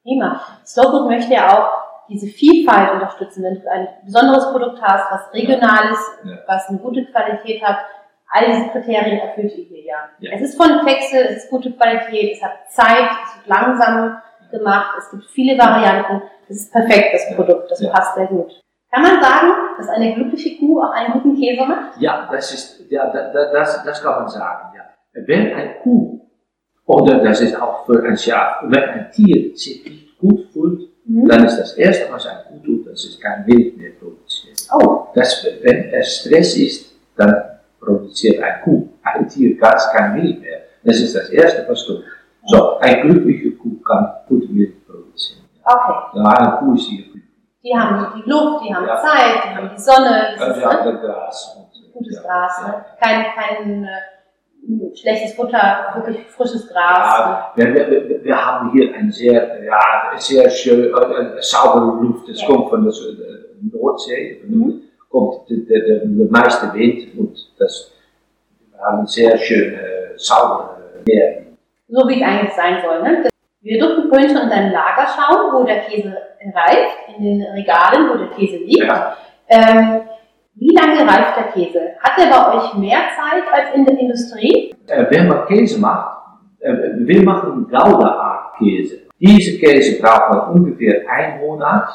Prima. 0.02 0.40
Slow 0.64 0.90
Food 0.90 1.08
möchte 1.08 1.34
ja 1.34 1.58
auch 1.58 1.77
diese 2.08 2.26
Vielfalt 2.26 2.92
unterstützen. 2.92 3.42
Wenn 3.42 3.60
du 3.60 3.70
ein 3.70 3.88
besonderes 4.04 4.50
Produkt 4.50 4.80
hast, 4.82 5.10
was 5.10 5.32
regional 5.32 5.92
ist, 5.92 6.18
ja. 6.24 6.38
was 6.46 6.68
eine 6.68 6.78
gute 6.78 7.04
Qualität 7.06 7.62
hat, 7.62 7.78
all 8.30 8.46
diese 8.46 8.68
Kriterien 8.68 9.18
erfüllt 9.18 9.56
ihr 9.56 9.64
hier 9.64 9.84
ja. 9.84 9.96
ja. 10.18 10.32
Es 10.34 10.42
ist 10.42 10.56
von 10.56 10.84
Texel, 10.86 11.26
es 11.30 11.44
ist 11.44 11.50
gute 11.50 11.72
Qualität, 11.72 12.36
es 12.36 12.42
hat 12.42 12.52
Zeit, 12.68 13.10
es 13.24 13.36
wird 13.36 13.46
langsam 13.46 14.18
gemacht, 14.50 14.96
es 14.98 15.10
gibt 15.10 15.24
viele 15.30 15.58
Varianten. 15.58 16.22
Es 16.48 16.56
ist 16.56 16.72
perfekt, 16.72 17.12
das 17.12 17.36
Produkt, 17.36 17.70
das 17.70 17.80
ja. 17.80 17.90
passt 17.90 18.14
sehr 18.14 18.26
gut. 18.26 18.62
Kann 18.90 19.02
man 19.02 19.22
sagen, 19.22 19.52
dass 19.76 19.88
eine 19.88 20.14
glückliche 20.14 20.58
Kuh 20.58 20.80
auch 20.80 20.92
einen 20.92 21.12
guten 21.12 21.36
Käse 21.36 21.66
macht? 21.66 22.00
Ja, 22.00 22.26
das 22.30 22.54
ist, 22.54 22.90
ja, 22.90 23.06
das, 23.10 23.84
das 23.84 24.02
kann 24.02 24.20
man 24.20 24.28
sagen, 24.28 24.72
ja. 24.74 24.82
Wenn 25.12 25.52
eine 25.52 25.74
Kuh, 25.82 26.20
oder 26.86 27.18
das 27.18 27.40
ist 27.42 27.60
auch 27.60 27.84
für 27.84 28.02
ein 28.02 28.16
Schaf, 28.16 28.62
wenn 28.62 28.82
ein 28.82 29.10
Tier 29.10 29.54
sich 29.54 30.07
mhm. 31.08 31.28
dann 31.28 31.44
ist 31.44 31.58
das 31.58 31.72
Erste, 31.74 32.12
was 32.12 32.26
ein 32.26 32.38
Kuh 32.46 32.58
tut, 32.64 32.86
das 32.86 33.04
ist 33.04 33.20
kein 33.20 33.44
Milch 33.46 33.76
mehr 33.76 33.92
produziert. 33.98 34.56
Oh. 34.72 35.06
Das, 35.14 35.46
wenn 35.62 35.92
es 35.92 36.16
Stress 36.18 36.56
ist, 36.56 36.94
dann 37.16 37.34
produziert 37.80 38.42
ein 38.42 38.62
Kuh, 38.62 38.88
ein 39.02 39.28
Tier 39.28 39.56
ganz 39.56 39.90
kein 39.92 40.14
Milch 40.14 40.38
mehr. 40.40 40.60
Das 40.84 41.00
ist 41.00 41.14
das 41.14 41.28
Erste, 41.30 41.66
was 41.68 41.84
tut. 41.84 42.04
So, 42.46 42.78
ein 42.78 43.02
glücklicher 43.02 43.56
Kuh 43.58 43.80
kann 43.80 44.08
gute 44.28 44.48
Milch 44.52 44.74
produzieren. 44.86 45.44
Okay. 45.64 46.18
Ja, 46.18 46.24
eine 46.24 46.56
Kuh 46.58 46.74
ist 46.74 46.86
hier 46.86 47.02
glücklich. 47.02 47.24
Die 47.62 47.76
haben 47.76 48.22
die 48.22 48.30
Luft, 48.30 48.64
die 48.64 48.74
haben 48.74 48.86
ja. 48.86 48.96
Zeit, 48.96 49.44
die 49.44 49.56
haben 49.56 49.70
die 49.74 49.80
Sonne. 49.80 50.34
Ja, 50.38 50.46
ist, 50.46 50.84
ne? 50.84 50.98
Gras. 51.00 51.56
Gutes 51.92 52.22
Gras, 52.22 52.62
ne? 52.66 52.84
Kein, 53.00 53.26
kein 53.34 53.88
schlechtes 54.94 55.34
Futter, 55.34 55.92
wirklich 55.94 56.26
frisches 56.26 56.68
Gras. 56.68 57.52
Ja, 57.56 57.74
wir, 57.74 57.74
wir, 57.74 58.24
wir, 58.24 58.46
haben 58.46 58.72
hier 58.72 58.94
ein 58.94 59.10
sehr, 59.10 59.64
ja, 59.64 59.80
sehr 60.16 60.48
schön, 60.50 60.92
äh, 60.94 61.42
saubere 61.42 62.02
Luft. 62.02 62.28
Das 62.28 62.44
kommt 62.44 62.68
von 62.68 62.84
der 62.84 62.92
äh, 62.92 63.72
Nordsee. 63.72 64.42
Mhm. 64.46 64.82
Kommt 65.08 65.48
der, 65.48 65.58
der, 65.58 66.00
der, 66.04 66.30
meiste 66.30 66.72
Wind 66.74 67.18
und 67.18 67.34
das, 67.58 67.92
wir 68.70 68.80
haben 68.80 69.06
sehr 69.06 69.38
schöne, 69.38 69.76
äh, 69.76 70.12
saubere 70.16 70.76
Meer. 71.06 71.42
So 71.88 72.06
wie 72.08 72.20
es 72.20 72.22
eigentlich 72.22 72.52
sein 72.54 72.82
soll. 72.84 73.02
Ne? 73.02 73.28
Wir 73.62 73.78
durften 73.78 74.08
vorhin 74.08 74.28
schon 74.28 74.42
in 74.42 74.50
deinem 74.50 74.72
Lager 74.72 75.06
schauen, 75.06 75.52
wo 75.52 75.64
der 75.64 75.80
Käse 75.80 76.14
reift, 76.54 77.16
in 77.16 77.24
den 77.24 77.42
Regalen, 77.54 78.10
wo 78.10 78.18
der 78.18 78.28
Käse 78.28 78.56
liegt. 78.58 78.84
Ja. 78.84 79.16
Ähm, 79.48 80.02
wie 80.60 80.74
lange 80.74 81.00
reift 81.00 81.36
der 81.36 81.52
Käse? 81.52 81.80
Hat 82.00 82.18
er 82.18 82.30
bei 82.30 82.56
euch 82.56 82.74
mehr 82.74 82.98
Zeit 83.16 83.44
als 83.52 83.74
in 83.74 83.84
der 83.84 83.98
Industrie? 83.98 84.74
Äh, 84.86 85.06
wenn 85.10 85.28
man 85.28 85.46
Käse 85.46 85.80
macht, 85.80 86.18
äh, 86.60 86.72
wir 86.98 87.22
machen 87.22 87.66
Gouda-Art 87.70 88.56
Käse. 88.58 88.98
Diese 89.20 89.58
Käse 89.58 90.00
braucht 90.00 90.30
man 90.30 90.40
ungefähr 90.50 91.02
einen 91.08 91.40
Monat 91.40 91.88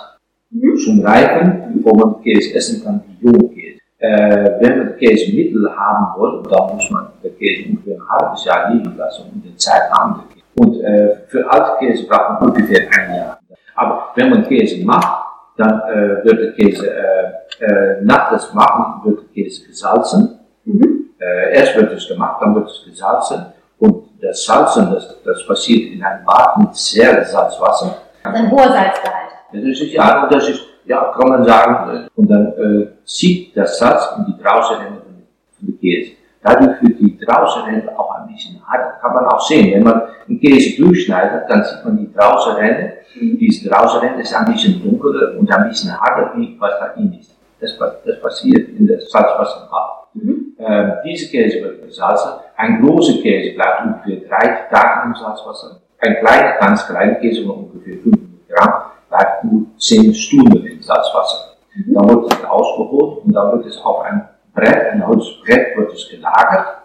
mhm. 0.50 0.77
zum 0.77 1.05
Reifen, 1.05 1.74
bevor 1.75 1.98
man 1.98 2.22
Käse 2.22 2.55
essen 2.55 2.84
kann, 2.84 3.03
wie 3.08 3.27
Jungkäse. 3.27 3.79
Äh, 4.00 4.60
wenn 4.60 4.77
man 4.77 4.98
Käse 4.98 5.34
mittel 5.36 5.70
haben 5.75 6.20
will, 6.20 6.43
dann 6.50 6.75
muss 6.75 6.89
man 6.91 7.08
den 7.24 7.38
Käse 7.38 7.70
ungefähr 7.70 7.96
ein 7.96 8.10
halbes 8.10 8.46
Jahr 8.46 8.74
liegen 8.74 8.96
lassen, 8.98 9.32
um 9.34 9.41
den 9.41 9.58
Zeit 9.58 9.89
haben. 9.91 10.24
Und 10.55 10.82
äh, 10.82 11.15
für 11.27 11.50
Altkäse 11.50 12.05
braucht 12.08 12.41
man 12.41 12.50
ungefähr 12.50 12.88
ein 12.98 13.15
Jahr. 13.15 13.39
Aber 13.75 14.12
wenn 14.15 14.29
man 14.29 14.48
Käse 14.48 14.86
macht, 14.86 15.23
dann 15.57 15.81
äh, 15.81 16.24
wird 16.24 16.39
der 16.39 16.51
Käse, 16.53 16.89
äh, 16.89 17.63
äh, 17.63 18.01
nach 18.01 18.31
das 18.31 18.53
Machen 18.53 19.03
wird 19.03 19.22
der 19.22 19.43
Käse 19.43 19.67
gesalzen. 19.67 20.39
Mhm. 20.65 21.10
Äh, 21.19 21.55
erst 21.55 21.75
wird 21.75 21.91
es 21.93 22.07
gemacht, 22.07 22.41
dann 22.41 22.55
wird 22.55 22.67
es 22.67 22.83
gesalzen. 22.86 23.45
Und 23.79 24.10
das 24.22 24.43
Salzen, 24.45 24.91
das, 24.91 25.22
das 25.24 25.45
passiert 25.45 25.93
in 25.93 26.03
einem 26.03 26.25
Bad 26.25 26.57
mit 26.57 26.75
sehr 26.75 27.24
Salzwasser. 27.24 27.98
Das 28.24 28.33
ist 28.33 28.39
ein 28.39 28.51
hoher 28.51 28.72
Salzgehalt. 28.72 29.29
Das 29.51 29.62
ist, 29.62 29.81
ja, 29.91 30.27
das 30.27 30.50
ist, 30.50 30.62
ja, 30.86 31.13
kann 31.17 31.29
man 31.29 31.45
sagen. 31.45 32.07
Und 32.15 32.29
dann 32.29 32.53
äh, 32.53 32.88
zieht 33.05 33.55
das 33.55 33.77
Salz 33.77 34.10
in 34.17 34.25
die 34.25 34.43
Draußenränder 34.43 35.01
von 35.01 35.67
der 35.67 35.77
Käse. 35.77 36.13
Dadurch 36.41 36.81
wird 36.81 37.00
die 37.00 37.17
Draußenränder 37.19 37.98
auch 37.98 38.15
ein 38.15 38.27
bisschen 38.27 38.60
hart. 38.65 39.00
Kann 39.01 39.13
man 39.13 39.25
auch 39.27 39.41
sehen. 39.41 39.74
Wenn 39.74 39.83
man 39.83 40.01
einen 40.27 40.39
Käse 40.39 40.81
durchschneidet, 40.81 41.50
dann 41.50 41.63
sieht 41.63 41.86
man 41.86 41.98
die 41.98 42.12
Draußenränder 42.13 43.02
diese 43.15 43.70
Draußen 43.70 44.20
ist 44.20 44.34
ein 44.34 44.51
bisschen 44.51 44.82
dunkler 44.82 45.38
und 45.38 45.51
ein 45.51 45.70
bisschen 45.70 46.00
harter, 46.00 46.34
wie 46.36 46.55
was 46.60 46.79
da 46.79 46.88
drin 46.89 47.15
ist. 47.20 47.36
Das, 47.60 47.77
das 47.77 48.22
passiert 48.22 48.70
in 48.70 48.88
der 48.88 49.00
Salzwasserbad. 49.00 50.08
Mhm. 50.13 50.55
Ähm, 50.60 50.93
diese 51.05 51.29
Käse 51.29 51.62
wird 51.62 51.84
gesalzen. 51.84 52.32
Ein 52.58 52.82
großer 52.82 53.22
Käse 53.22 53.55
bleibt 53.55 53.86
ungefähr 53.86 54.27
drei 54.27 54.67
Tage 54.70 55.08
im 55.08 55.15
Salzwasser. 55.15 55.82
Ein 56.00 56.17
kleiner, 56.20 56.58
ganz 56.60 56.86
kleiner 56.86 57.15
Käse 57.15 57.46
von 57.46 57.65
ungefähr 57.65 57.96
500 57.96 58.50
Gramm 58.50 58.74
bleibt 59.10 59.43
nur 59.46 59.65
10 59.77 60.13
Stunden 60.13 60.65
im 60.65 60.82
Salzwasser. 60.82 61.55
Mhm. 61.75 61.93
Dann 61.93 62.10
wird 62.10 62.34
es 62.34 62.43
ausgeholt 62.46 63.25
und 63.25 63.34
dann 63.34 63.51
wird 63.53 63.65
es 63.67 63.77
auf 63.82 64.01
ein 64.01 64.27
Brett, 64.53 64.91
ein 64.91 65.05
Holzbrett, 65.05 65.77
wird 65.77 65.93
es 65.93 66.10
gelagert 66.10 66.84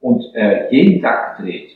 und 0.00 0.34
äh, 0.34 0.70
jeden 0.70 1.02
Tag 1.02 1.36
gedreht. 1.36 1.70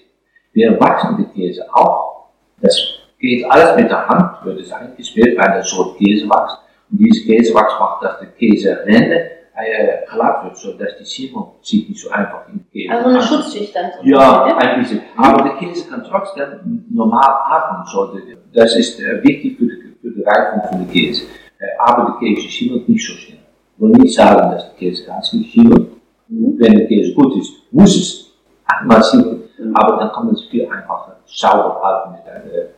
Wir 0.52 0.78
wachsen 0.80 1.16
die 1.18 1.40
Käse 1.40 1.66
auch. 1.72 2.28
Das 2.60 3.03
geht 3.24 3.50
alles 3.50 3.76
mit 3.76 3.90
der 3.90 4.06
Hand, 4.06 4.44
wird 4.44 4.60
es 4.60 4.72
eingespielt 4.72 5.36
bei 5.36 5.44
einer 5.44 5.62
Sorte 5.62 5.96
Käsewachs. 5.98 6.58
Und 6.90 6.98
diese 6.98 7.24
Käsewachs 7.24 7.74
macht, 7.78 8.04
dass 8.04 8.18
der 8.20 8.28
Käserende 8.28 9.30
äh, 9.56 10.04
glatt 10.12 10.44
wird, 10.44 10.56
sodass 10.56 10.96
die 10.98 11.06
Schimmel 11.06 11.44
sich 11.62 11.88
nicht 11.88 12.00
so 12.00 12.10
einfach 12.10 12.48
in 12.48 12.58
den 12.58 12.70
Käse 12.70 12.92
Also 12.92 13.08
eine 13.08 13.22
Schutzschicht 13.22 13.74
dann. 13.74 13.90
So 14.02 14.08
ja, 14.08 14.44
ein 14.56 14.80
bisschen. 14.80 15.00
Aber 15.16 15.42
der 15.42 15.54
Käse 15.54 15.88
kann 15.88 16.04
trotzdem 16.04 16.84
normal 16.90 17.30
atmen. 17.46 17.86
So. 17.86 18.18
Das 18.52 18.76
ist 18.76 19.00
äh, 19.00 19.22
wichtig 19.22 19.58
für 19.58 19.66
die, 19.66 19.96
für 20.00 20.10
die 20.10 20.22
Reifung 20.22 20.68
von 20.68 20.78
der 20.84 20.92
Käse. 20.92 21.24
Äh, 21.58 21.66
aber 21.78 22.18
der 22.20 22.34
Käse 22.34 22.48
schimmelt 22.48 22.88
nicht 22.88 23.06
so 23.06 23.14
schnell. 23.14 23.38
Ich 23.76 23.82
will 23.82 23.90
nicht 23.90 24.14
sagen, 24.14 24.50
dass 24.50 24.66
der 24.66 24.74
Käse 24.76 25.06
ganz 25.06 25.32
nicht 25.32 25.52
schimmelt. 25.52 25.88
Mhm. 26.28 26.56
Wenn 26.58 26.74
der 26.74 26.86
Käse 26.86 27.14
gut 27.14 27.36
ist, 27.36 27.52
muss 27.70 27.96
es 27.96 28.32
einmal 28.66 29.02
schimmeln. 29.02 29.42
Mhm. 29.58 29.76
Aber 29.76 29.96
dann 29.98 30.12
kann 30.12 30.26
man 30.26 30.34
es 30.34 30.44
viel 30.44 30.66
einfacher 30.66 31.16
sauber 31.26 31.80
halten 31.82 32.12
mit 32.12 32.32
einer 32.32 32.68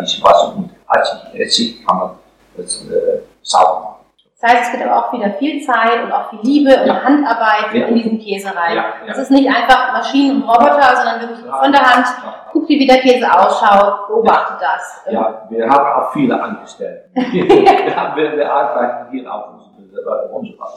bisschen 0.00 0.24
Wasser 0.24 0.56
und 0.56 0.70
Essig 1.34 1.86
kann 1.86 1.98
man 1.98 2.10
das 2.56 2.84
äh, 2.90 3.22
sauber 3.42 3.80
machen. 3.80 3.92
Das 4.42 4.50
heißt, 4.50 4.62
es 4.64 4.70
gibt 4.72 4.90
aber 4.90 5.06
auch 5.06 5.12
wieder 5.12 5.30
viel 5.34 5.62
Zeit 5.62 6.02
und 6.02 6.10
auch 6.10 6.28
viel 6.30 6.40
Liebe 6.42 6.80
und 6.80 6.88
ja. 6.88 7.04
Handarbeit 7.04 7.72
ja. 7.74 7.86
in 7.86 7.94
diesen 7.94 8.18
Käse 8.18 8.48
rein. 8.48 8.74
Ja, 8.74 8.86
Es 9.06 9.18
ist 9.18 9.30
nicht 9.30 9.48
einfach 9.48 9.92
Maschinen 9.92 10.42
und 10.42 10.48
Roboter, 10.48 10.96
sondern 10.96 11.20
wirklich 11.20 11.46
von 11.46 11.70
der 11.70 11.80
Hand. 11.80 12.06
Guckt, 12.52 12.68
wie 12.68 12.86
der 12.86 12.98
Käse 12.98 13.24
ausschaut, 13.32 14.08
beobachtet 14.08 14.58
das. 14.60 15.02
Ja, 15.10 15.46
wir 15.48 15.68
haben 15.68 16.02
auch 16.02 16.12
viele 16.12 16.42
Angestellte. 16.42 17.08
wir, 17.14 18.36
wir, 18.36 18.52
arbeiten 18.52 19.12
hier 19.12 19.32
auf, 19.32 19.44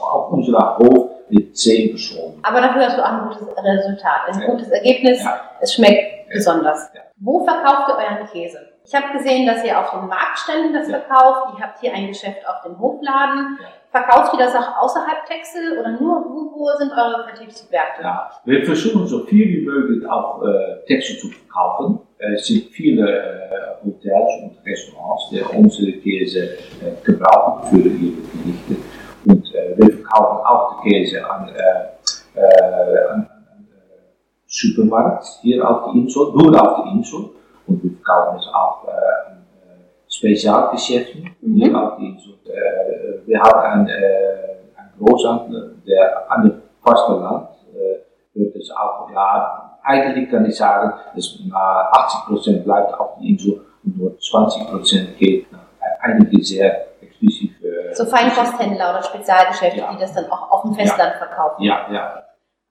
auf 0.00 0.32
unserem 0.32 0.78
Hof 0.78 1.10
mit 1.28 1.56
zehn 1.56 1.90
Personen. 1.90 2.38
Aber 2.44 2.60
dafür 2.60 2.86
hast 2.86 2.96
du 2.96 3.02
auch 3.02 3.12
ein 3.12 3.28
gutes 3.28 3.42
Resultat, 3.48 4.20
ein 4.28 4.46
gutes 4.46 4.70
Ergebnis. 4.70 5.26
Es 5.60 5.74
schmeckt 5.74 6.30
besonders. 6.32 6.88
Wo 7.18 7.44
verkauft 7.44 7.88
ihr 7.88 7.96
euren 7.96 8.26
Käse? 8.28 8.58
Ich 8.86 8.94
habe 8.94 9.18
gesehen, 9.18 9.46
dass 9.46 9.64
ihr 9.64 9.78
auf 9.78 9.90
den 9.90 10.06
Marktständen 10.06 10.72
das 10.72 10.88
ja. 10.88 11.00
verkauft. 11.00 11.54
Ihr 11.58 11.64
habt 11.64 11.80
hier 11.80 11.92
ein 11.92 12.06
Geschäft 12.06 12.46
auf 12.46 12.62
dem 12.64 12.78
Hofladen. 12.78 13.58
Ja. 13.60 13.68
Verkauft 13.90 14.34
ihr 14.34 14.38
das 14.38 14.54
auch 14.54 14.78
außerhalb 14.82 15.26
Texel 15.26 15.78
oder 15.80 15.90
nur 15.92 16.24
wo, 16.24 16.52
wo 16.54 16.78
sind 16.78 16.92
eure 16.92 17.24
Vertriebswerte? 17.24 18.02
Ja, 18.02 18.30
wir 18.44 18.64
versuchen 18.64 19.06
so 19.06 19.24
viel 19.24 19.48
wie 19.48 19.64
möglich 19.64 20.08
auch 20.08 20.42
äh, 20.42 20.84
Texel 20.86 21.18
zu 21.18 21.28
verkaufen. 21.28 22.00
Es 22.18 22.46
sind 22.46 22.66
viele 22.70 23.10
äh, 23.10 23.84
Hotels 23.84 24.30
und 24.42 24.58
Restaurants, 24.64 25.30
die 25.30 25.40
unsere 25.40 25.92
Käse 25.98 26.44
äh, 26.44 27.04
gebrauchen 27.04 27.68
für 27.68 27.88
ihre 27.88 27.88
Gerichte. 27.88 28.76
Und 29.24 29.54
äh, 29.54 29.76
wir 29.76 29.94
verkaufen 29.94 30.46
auch 30.46 30.82
die 30.82 30.90
Käse 30.90 31.28
an, 31.28 31.48
äh, 31.48 32.38
äh, 32.38 33.08
an, 33.10 33.18
an 33.18 33.68
Supermarkt 34.46 35.26
hier 35.42 35.68
auf 35.68 35.86
der 35.86 35.94
Insel, 35.94 36.32
nur 36.34 36.62
auf 36.62 36.84
der 36.84 36.92
Insel 36.92 37.30
und 37.66 37.82
wir 37.82 37.90
verkaufen 37.92 38.38
es 38.38 38.48
auch 38.54 38.86
äh, 38.86 38.90
äh, 38.90 40.10
Spezialgeschäften 40.10 41.36
mhm. 41.40 41.76
auf 41.76 41.96
die 41.98 42.08
Insel. 42.10 42.34
Äh, 42.46 43.26
wir 43.26 43.40
haben 43.40 43.60
einen, 43.60 43.88
äh, 43.88 44.56
einen 44.76 44.92
Großhandel, 44.98 45.76
der 45.86 46.30
an 46.30 46.42
dem 46.42 46.62
Fastland 46.84 47.48
äh, 47.74 48.38
wird 48.38 48.56
es 48.56 48.70
auch, 48.70 49.10
ja, 49.10 49.78
eigentlich 49.82 50.30
kann 50.30 50.44
ich 50.46 50.56
sagen, 50.56 50.92
dass 51.14 51.38
80% 51.48 52.64
bleibt 52.64 52.98
auf 52.98 53.18
die 53.20 53.30
Insel 53.30 53.60
und 53.84 53.98
nur 53.98 54.10
20% 54.12 55.16
geht 55.16 55.50
nach 55.52 55.60
einige 56.00 56.42
sehr 56.42 56.86
exklusive. 57.00 57.54
So 57.92 58.04
Feinkosthändler 58.04 58.90
oder 58.90 59.02
Spezialgeschäfte, 59.02 59.80
ja. 59.80 59.92
die 59.92 59.98
das 59.98 60.12
dann 60.12 60.26
auch 60.30 60.50
auf 60.50 60.62
dem 60.62 60.74
Festland 60.74 61.12
ja. 61.12 61.18
verkaufen. 61.18 61.62
Ja, 61.62 61.86
ja. 61.90 62.22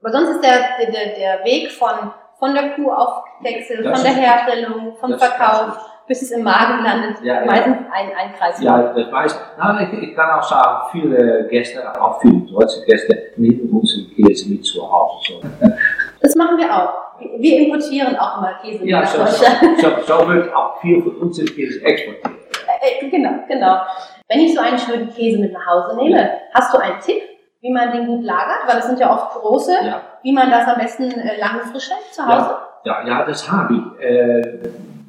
Aber 0.02 0.12
sonst 0.12 0.30
ist 0.36 0.44
der, 0.44 0.86
der, 0.92 1.16
der 1.16 1.46
Weg 1.46 1.72
von 1.72 2.12
von 2.40 2.54
der 2.54 2.72
Kuh 2.72 2.92
auf 2.92 3.24
Wechsel, 3.42 3.84
von 3.84 4.04
der 4.04 4.14
Herstellung, 4.14 4.96
vom 5.00 5.18
Verkauf, 5.18 5.78
bis 6.08 6.22
es 6.22 6.32
im 6.32 6.44
Magen 6.44 6.84
landet, 6.84 7.18
ja, 7.24 7.44
meistens 7.46 7.78
ja. 7.82 7.92
ein, 7.92 8.10
ein 8.16 8.34
Kreis. 8.36 8.62
Ja, 8.62 8.94
das 8.94 9.12
weiß 9.12 9.40
na, 9.58 9.82
ich. 9.82 10.10
Ich 10.10 10.16
kann 10.16 10.40
auch 10.40 10.44
sagen, 10.44 10.88
viele 10.92 11.48
Gäste, 11.48 11.82
auch 12.00 12.22
viele 12.22 12.42
deutsche 12.42 12.86
Gäste, 12.86 13.32
nehmen 13.38 13.70
unsere 13.72 14.08
Käse 14.10 14.50
mit 14.50 14.66
zu 14.66 14.92
Hause. 14.92 15.18
So. 15.28 15.42
Das 16.22 16.34
machen 16.36 16.58
wir 16.58 16.76
auch. 16.76 17.20
Wir 17.38 17.60
importieren 17.60 18.16
auch 18.18 18.42
mal 18.42 18.56
Käse 18.60 18.84
ja, 18.84 19.02
nach 19.02 19.08
so, 19.08 19.20
Deutschland. 19.20 19.80
So, 19.80 19.90
so, 19.90 20.20
so, 20.22 20.28
wird 20.28 20.54
auch 20.56 20.82
viel 20.82 21.04
von 21.04 21.16
unserem 21.18 21.48
Käse 21.50 21.84
exportiert. 21.84 22.34
Äh, 22.82 23.10
genau, 23.10 23.32
genau. 23.48 23.82
Wenn 24.28 24.40
ich 24.40 24.56
so 24.56 24.62
einen 24.62 24.80
schönen 24.80 25.14
Käse 25.14 25.40
mit 25.40 25.54
nach 25.54 25.66
Hause 25.68 25.96
nehme, 25.98 26.32
hast 26.54 26.74
du 26.74 26.80
einen 26.80 27.00
Tipp? 27.00 27.22
Wie 27.66 27.74
man 27.74 27.92
den 27.92 28.06
gut 28.06 28.24
lagert, 28.24 28.68
weil 28.68 28.78
es 28.78 28.86
sind 28.86 29.00
ja 29.00 29.12
oft 29.12 29.42
große, 29.42 29.72
ja. 29.84 30.00
wie 30.22 30.32
man 30.32 30.52
das 30.52 30.68
am 30.68 30.78
besten 30.78 31.10
äh, 31.10 31.40
lange 31.40 31.64
frisch 31.64 31.90
hält 31.90 32.14
zu 32.14 32.24
Hause? 32.24 32.58
Ja, 32.84 33.02
ja, 33.02 33.08
ja 33.08 33.26
das 33.26 33.52
habe 33.52 33.74
ich. 33.74 34.06
Äh, 34.06 34.60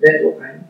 wenn 0.00 0.22
du 0.22 0.38
einen 0.38 0.64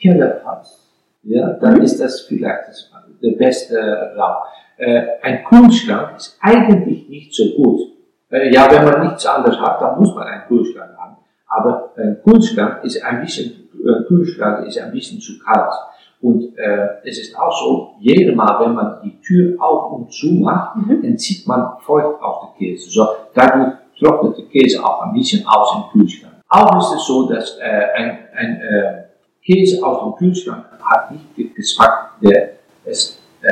Keller 0.00 0.40
hast, 0.44 0.78
ja, 1.24 1.48
dann 1.54 1.74
mhm. 1.74 1.82
ist 1.82 2.00
das 2.00 2.20
vielleicht 2.20 2.68
das, 2.68 2.90
der 3.20 3.36
beste 3.36 3.76
Raum. 4.16 4.36
Äh, 4.76 5.02
ein 5.20 5.44
Kühlschrank 5.44 6.16
ist 6.16 6.38
eigentlich 6.40 7.08
nicht 7.08 7.34
so 7.34 7.44
gut. 7.56 7.88
Äh, 8.30 8.54
ja, 8.54 8.70
wenn 8.70 8.84
man 8.84 9.08
nichts 9.08 9.26
anderes 9.26 9.58
hat, 9.60 9.80
dann 9.80 9.98
muss 9.98 10.14
man 10.14 10.28
einen 10.28 10.44
Kühlschrank 10.46 10.96
haben. 10.96 11.16
Aber 11.48 11.90
ein 11.96 12.20
Kühlschrank 12.22 12.84
ist 12.84 13.02
ein 13.02 13.20
bisschen 13.20 13.68
äh, 13.84 14.04
Kühlschrank 14.06 14.64
ist 14.68 14.78
ein 14.78 14.92
bisschen 14.92 15.20
zu 15.20 15.40
kalt. 15.40 15.74
Und 16.22 16.56
äh, 16.56 17.00
es 17.04 17.18
ist 17.18 17.36
auch 17.36 17.52
so, 17.52 17.94
jedes 17.98 18.34
Mal, 18.36 18.60
wenn 18.60 18.74
man 18.74 19.00
die 19.02 19.20
Tür 19.20 19.60
auf 19.60 19.92
und 19.92 20.12
zu 20.12 20.32
macht, 20.34 20.76
mhm. 20.76 21.02
entzieht 21.02 21.46
man 21.48 21.78
Feucht 21.80 22.22
auf 22.22 22.42
den 22.42 22.58
Käse. 22.58 22.88
So, 22.88 23.08
dadurch 23.34 23.72
trocknet 23.98 24.38
der 24.38 24.44
Käse 24.46 24.84
auch 24.84 25.02
ein 25.02 25.12
bisschen 25.14 25.44
aus 25.46 25.74
im 25.74 26.00
Kühlschrank. 26.00 26.34
Auch 26.48 26.78
ist 26.78 27.00
es 27.00 27.06
so, 27.06 27.28
dass 27.28 27.58
äh, 27.58 27.86
ein, 27.96 28.18
ein 28.36 28.60
äh, 28.60 29.02
Käse 29.44 29.84
aus 29.84 30.04
dem 30.04 30.14
Kühlschrank 30.14 30.64
hat 30.84 31.10
nicht 31.10 31.36
den 31.36 31.52
Geschmack, 31.54 32.12
der 32.22 32.50
es 32.84 33.18
äh, 33.42 33.50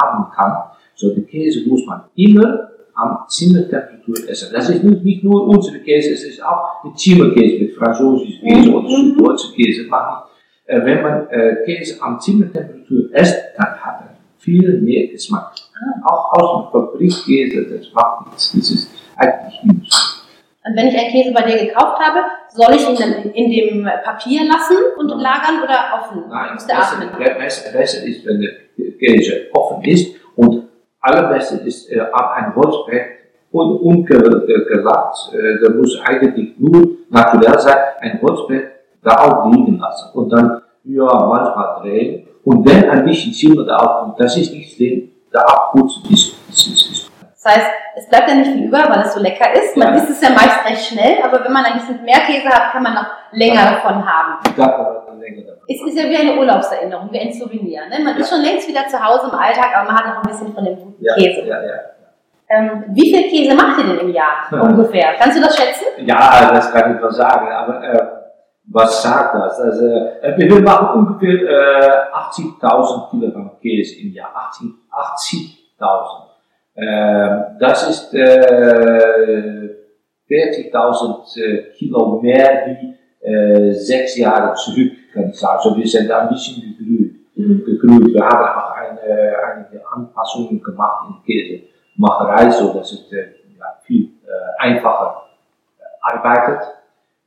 haben 0.00 0.30
kann. 0.30 0.52
So, 0.94 1.12
den 1.12 1.26
Käse 1.26 1.68
muss 1.68 1.84
man 1.84 2.02
immer 2.14 2.68
am 2.94 3.24
Zimmertemperatur 3.28 4.28
essen. 4.28 4.50
Das 4.52 4.68
ist 4.68 4.84
nicht 4.84 5.24
nur 5.24 5.48
unsere 5.48 5.80
Käse, 5.80 6.12
es 6.12 6.22
ist 6.22 6.44
auch 6.44 6.82
der 6.84 6.94
Zimmerkäse 6.94 7.64
mit 7.64 7.74
französischem 7.74 8.48
Käse 8.48 8.70
oder 8.72 8.88
mhm. 8.88 9.16
deutscher 9.18 9.52
Käse. 9.52 9.88
Äh, 10.66 10.84
wenn 10.84 11.02
man 11.02 11.28
äh, 11.28 11.56
Käse 11.64 12.02
am 12.02 12.18
Zimmertemperatur 12.18 13.14
isst, 13.14 13.36
dann 13.56 13.76
hat 13.84 14.00
er 14.00 14.16
viel 14.38 14.80
mehr 14.80 15.08
Geschmack. 15.08 15.52
Ah. 15.74 16.08
Auch 16.08 16.32
aus 16.32 16.62
dem 16.62 16.72
Fabrikkäse, 16.72 17.64
das 17.64 17.92
macht 17.92 18.26
nichts. 18.26 18.52
Das 18.52 18.70
ist 18.70 18.90
eigentlich 19.16 19.62
nicht. 19.62 19.94
Und 20.66 20.76
wenn 20.76 20.88
ich 20.88 20.98
einen 20.98 21.10
Käse 21.10 21.32
bei 21.34 21.42
dir 21.42 21.66
gekauft 21.66 22.00
habe, 22.00 22.20
soll 22.48 22.74
ich 22.74 22.88
ihn 22.88 22.96
dann 22.96 23.30
in 23.32 23.50
dem 23.50 23.84
Papier 24.02 24.46
lassen 24.46 24.76
und 24.96 25.08
Nein. 25.08 25.18
lagern 25.18 25.62
oder 25.62 26.00
offen? 26.00 26.24
Nein, 26.30 26.56
besser, 26.56 27.36
besser, 27.38 27.72
besser 27.72 28.06
ist, 28.06 28.24
wenn 28.24 28.40
der 28.40 28.92
Käse 28.98 29.48
offen 29.52 29.84
ist 29.84 30.16
und 30.36 30.68
allerbeste 31.00 31.56
ist 31.56 31.92
äh, 31.92 32.00
ab 32.00 32.32
ein 32.36 32.54
Holzbrett 32.54 33.06
und 33.50 33.76
ungelackt. 33.76 34.48
Äh, 34.48 35.60
da 35.62 35.70
muss 35.74 36.00
eigentlich 36.02 36.54
nur 36.58 36.96
naturell 37.10 37.58
sein, 37.58 37.76
ein 38.00 38.22
Holzbrett 38.22 38.73
da 39.04 39.16
auch 39.16 39.52
liegen 39.52 39.78
lassen 39.78 40.10
und 40.18 40.30
dann 40.30 40.62
ja 40.84 41.04
manchmal 41.04 41.80
drehen 41.80 42.26
und 42.44 42.68
wenn 42.68 42.90
ein 42.90 43.04
bisschen 43.04 43.32
Zimmer 43.32 43.64
da 43.64 43.76
aufkommt, 43.76 44.20
das 44.20 44.36
ist 44.36 44.52
nicht 44.52 44.74
schlimm, 44.74 45.10
da 45.32 45.40
abputzen 45.40 46.02
ist, 46.12 46.34
ist, 46.48 46.66
ist, 46.66 46.90
ist. 46.90 47.10
Das 47.44 47.56
heißt, 47.56 47.70
es 47.96 48.08
bleibt 48.08 48.28
ja 48.28 48.34
nicht 48.36 48.50
viel 48.50 48.64
über, 48.64 48.78
weil 48.88 49.00
es 49.00 49.12
so 49.12 49.20
lecker 49.20 49.52
ist. 49.52 49.76
Man 49.76 49.88
ja. 49.88 49.94
isst 49.96 50.10
es 50.10 50.22
ja 50.22 50.30
meist 50.30 50.64
recht 50.64 50.86
schnell, 50.86 51.18
aber 51.22 51.44
wenn 51.44 51.52
man 51.52 51.64
ein 51.64 51.74
bisschen 51.74 52.02
mehr 52.02 52.20
Käse 52.26 52.48
hat, 52.48 52.72
kann 52.72 52.82
man 52.82 52.94
noch 52.94 53.06
länger 53.32 53.64
ja. 53.64 53.70
davon 53.72 54.06
haben. 54.06 54.38
Ja, 54.56 55.04
länger 55.18 55.42
davon. 55.42 55.64
Es 55.68 55.82
ist 55.82 55.98
ja 55.98 56.08
wie 56.08 56.16
eine 56.16 56.38
Urlaubserinnerung, 56.38 57.12
wie 57.12 57.20
ein 57.20 57.32
Souvenir. 57.32 57.82
Ne? 57.88 58.02
Man 58.02 58.16
ist 58.16 58.30
schon 58.30 58.40
längst 58.40 58.66
wieder 58.66 58.86
zu 58.88 59.02
Hause 59.02 59.28
im 59.30 59.38
Alltag, 59.38 59.76
aber 59.76 59.92
man 59.92 59.98
hat 59.98 60.06
noch 60.06 60.22
ein 60.22 60.30
bisschen 60.30 60.54
von 60.54 60.64
dem 60.64 60.76
guten 60.76 61.04
Käse. 61.16 61.42
Ja, 61.46 61.62
ja. 61.62 61.74
Ähm, 62.48 62.84
wie 62.88 63.14
viel 63.14 63.28
Käse 63.28 63.54
macht 63.54 63.78
ihr 63.78 63.84
denn 63.84 64.08
im 64.08 64.14
Jahr 64.14 64.48
ungefähr? 64.50 65.14
Kannst 65.18 65.36
du 65.36 65.42
das 65.42 65.56
schätzen? 65.56 65.84
Ja, 65.98 66.50
das 66.52 66.72
kann 66.72 66.94
ich 66.94 67.00
mal 67.00 67.10
sagen, 67.10 67.50
aber 67.50 67.82
äh, 67.82 68.06
was 68.66 69.02
sagt 69.02 69.34
das? 69.34 69.60
Also, 69.60 69.86
äh, 69.86 70.34
wir 70.36 70.60
machen 70.60 71.06
ungefähr 71.06 71.42
äh, 71.42 72.12
80.000 72.12 73.10
Kilogramm 73.10 73.50
Käse 73.60 74.00
im 74.00 74.12
Jahr. 74.12 74.32
80.000. 74.34 74.72
80 74.90 75.64
äh, 76.76 77.58
das 77.60 77.88
ist 77.88 78.14
äh, 78.14 79.70
40.000 80.28 81.40
äh, 81.40 81.70
Kilo 81.76 82.20
mehr 82.20 82.66
wie 82.66 82.94
äh, 83.26 83.72
sechs 83.72 84.16
Jahre 84.16 84.54
zurück, 84.54 84.92
kann 85.12 85.30
ich 85.30 85.38
sagen. 85.38 85.56
Also 85.56 85.76
wir 85.76 85.86
sind 85.86 86.10
ein 86.10 86.28
bisschen 86.28 86.62
gegrüht. 86.62 87.14
Mhm. 87.36 87.64
gegrüht. 87.64 88.14
Wir 88.14 88.24
haben 88.24 88.44
auch 88.44 88.72
eine, 88.72 89.34
einige 89.52 89.86
Anpassungen 89.86 90.62
gemacht 90.62 91.08
in 91.08 91.22
Käsemacherei, 91.24 92.50
so 92.50 92.72
dass 92.72 92.92
es 92.92 93.12
äh, 93.12 93.26
ja, 93.58 93.78
viel 93.82 94.04
äh, 94.26 94.62
einfacher 94.62 95.22
arbeitet. 96.00 96.60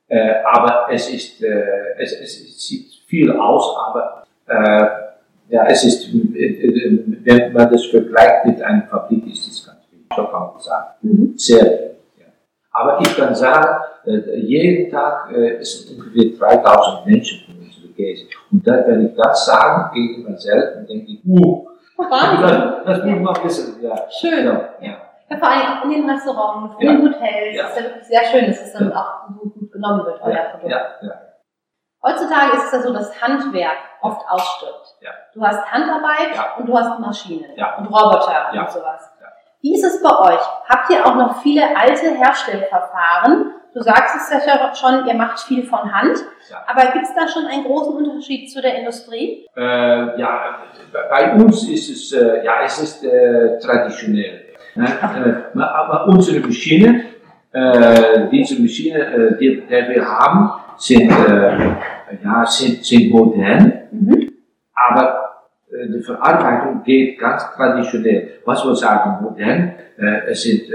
Äh, 0.09 0.41
aber 0.45 0.87
es 0.91 1.09
ist, 1.09 1.43
äh, 1.43 1.95
es, 1.97 2.13
es 2.13 2.67
sieht 2.67 2.87
viel 3.07 3.31
aus, 3.31 3.75
aber 3.87 4.23
äh, 4.47 4.85
ja, 5.49 5.65
es 5.65 5.83
ist, 5.83 6.09
wenn 6.13 7.53
man 7.53 7.71
das 7.71 7.85
vergleicht 7.85 8.45
mit 8.45 8.61
einer 8.61 8.83
Fabrik, 8.83 9.27
ist 9.27 9.47
es 9.47 9.65
ganz 9.65 9.79
wenig, 9.91 10.07
so 10.15 10.25
kann 10.25 10.41
man 10.53 10.59
sagen. 10.59 10.87
Mhm. 11.01 11.33
Sehr 11.37 11.63
wenig. 11.63 11.97
Ja. 12.17 12.25
Aber 12.71 12.99
ich 13.01 13.15
kann 13.15 13.35
sagen, 13.35 13.83
jeden 14.35 14.89
Tag 14.89 15.31
äh, 15.33 15.61
sind 15.61 15.97
ungefähr 15.97 16.37
3000 16.37 17.05
Menschen 17.05 17.45
von 17.45 17.55
unsere 17.65 17.87
Käse. 17.93 18.25
Und 18.51 18.65
dann, 18.65 18.87
wenn 18.87 19.07
ich 19.07 19.15
das 19.15 19.45
sage 19.45 19.93
gegen 19.93 20.29
mich 20.29 20.39
selbst, 20.39 20.75
dann 20.75 20.87
denke 20.87 21.11
ich, 21.11 21.25
uh, 21.25 21.67
das, 21.97 22.85
das 22.85 23.03
muss 23.03 23.19
man 23.19 23.43
wissen. 23.43 23.75
Ja. 23.81 24.05
Schön. 24.09 24.45
Ja. 24.45 24.69
ja. 24.81 25.06
Ja, 25.29 25.37
vor 25.37 25.49
allem 25.49 25.83
in 25.83 25.89
den 25.89 26.09
Restaurants, 26.09 26.75
in 26.79 26.87
ja. 26.87 26.93
den 26.93 27.01
Hotels, 27.03 27.55
ja. 27.55 27.67
ist 27.67 27.77
ja 27.77 27.83
wirklich 27.83 28.03
sehr 28.05 28.23
schön, 28.23 28.47
dass 28.47 28.61
es 28.61 28.73
dann 28.73 28.93
auch 28.93 29.27
gut, 29.27 29.53
gut 29.53 29.71
genommen 29.71 30.05
wird, 30.05 30.21
euer 30.21 30.43
Produkt. 30.51 30.71
Ja. 30.71 30.77
Ja. 31.01 31.21
Heutzutage 32.03 32.55
ist 32.55 32.65
es 32.65 32.71
ja 32.71 32.79
so, 32.79 32.93
dass 32.93 33.21
Handwerk 33.21 33.77
oft 34.01 34.21
ausstirbt. 34.29 34.95
Ja. 35.01 35.11
Du 35.33 35.41
hast 35.41 35.69
Handarbeit 35.69 36.35
ja. 36.35 36.55
und 36.57 36.67
du 36.67 36.77
hast 36.77 36.99
Maschinen 36.99 37.51
ja. 37.55 37.75
und 37.77 37.87
Roboter 37.87 38.51
und 38.53 38.71
sowas. 38.71 39.11
Wie 39.61 39.73
ist 39.73 39.83
es 39.83 40.01
bei 40.03 40.17
euch? 40.19 40.41
Habt 40.69 40.89
ihr 40.91 41.05
auch 41.05 41.15
noch 41.15 41.41
viele 41.41 41.75
alte 41.75 42.11
Herstellverfahren? 42.11 43.53
Du 43.73 43.81
sagst 43.81 44.31
es 44.31 44.45
ja 44.45 44.73
schon, 44.75 45.05
ihr 45.07 45.13
macht 45.13 45.39
viel 45.39 45.63
von 45.63 45.93
Hand. 45.93 46.17
Aber 46.67 46.91
gibt 46.91 47.05
es 47.05 47.13
da 47.15 47.27
schon 47.27 47.45
einen 47.45 47.63
großen 47.63 47.95
Unterschied 47.95 48.51
zu 48.51 48.61
der 48.61 48.75
Industrie? 48.75 49.45
Äh, 49.55 50.19
ja, 50.19 50.59
bei 51.09 51.33
uns 51.33 51.67
ist 51.67 51.89
es, 51.89 52.13
äh, 52.13 52.43
ja, 52.43 52.61
es 52.63 52.79
ist 52.79 53.03
äh, 53.03 53.59
traditionell. 53.59 54.46
Ne? 54.77 54.85
Äh, 54.85 55.59
aber 55.59 56.07
unsere 56.07 56.39
Maschine, 56.39 57.01
äh, 57.51 58.29
diese 58.31 58.61
Maschine, 58.61 58.99
äh, 58.99 59.37
die, 59.37 59.63
die 59.67 59.69
wir 59.69 60.05
haben, 60.05 60.51
sind, 60.77 61.09
ja, 61.09 62.45
sind, 62.45 62.85
sind 62.85 63.09
modern. 63.09 63.73
Mhm. 63.91 64.31
Aber 64.75 65.23
die 65.71 66.01
Verarbeitung 66.01 66.83
geht 66.83 67.17
ganz 67.17 67.43
traditionell. 67.55 68.33
Was 68.45 68.63
wir 68.63 68.75
sagen 68.75 69.23
modern, 69.23 69.73
es 70.27 70.43
sind 70.43 70.65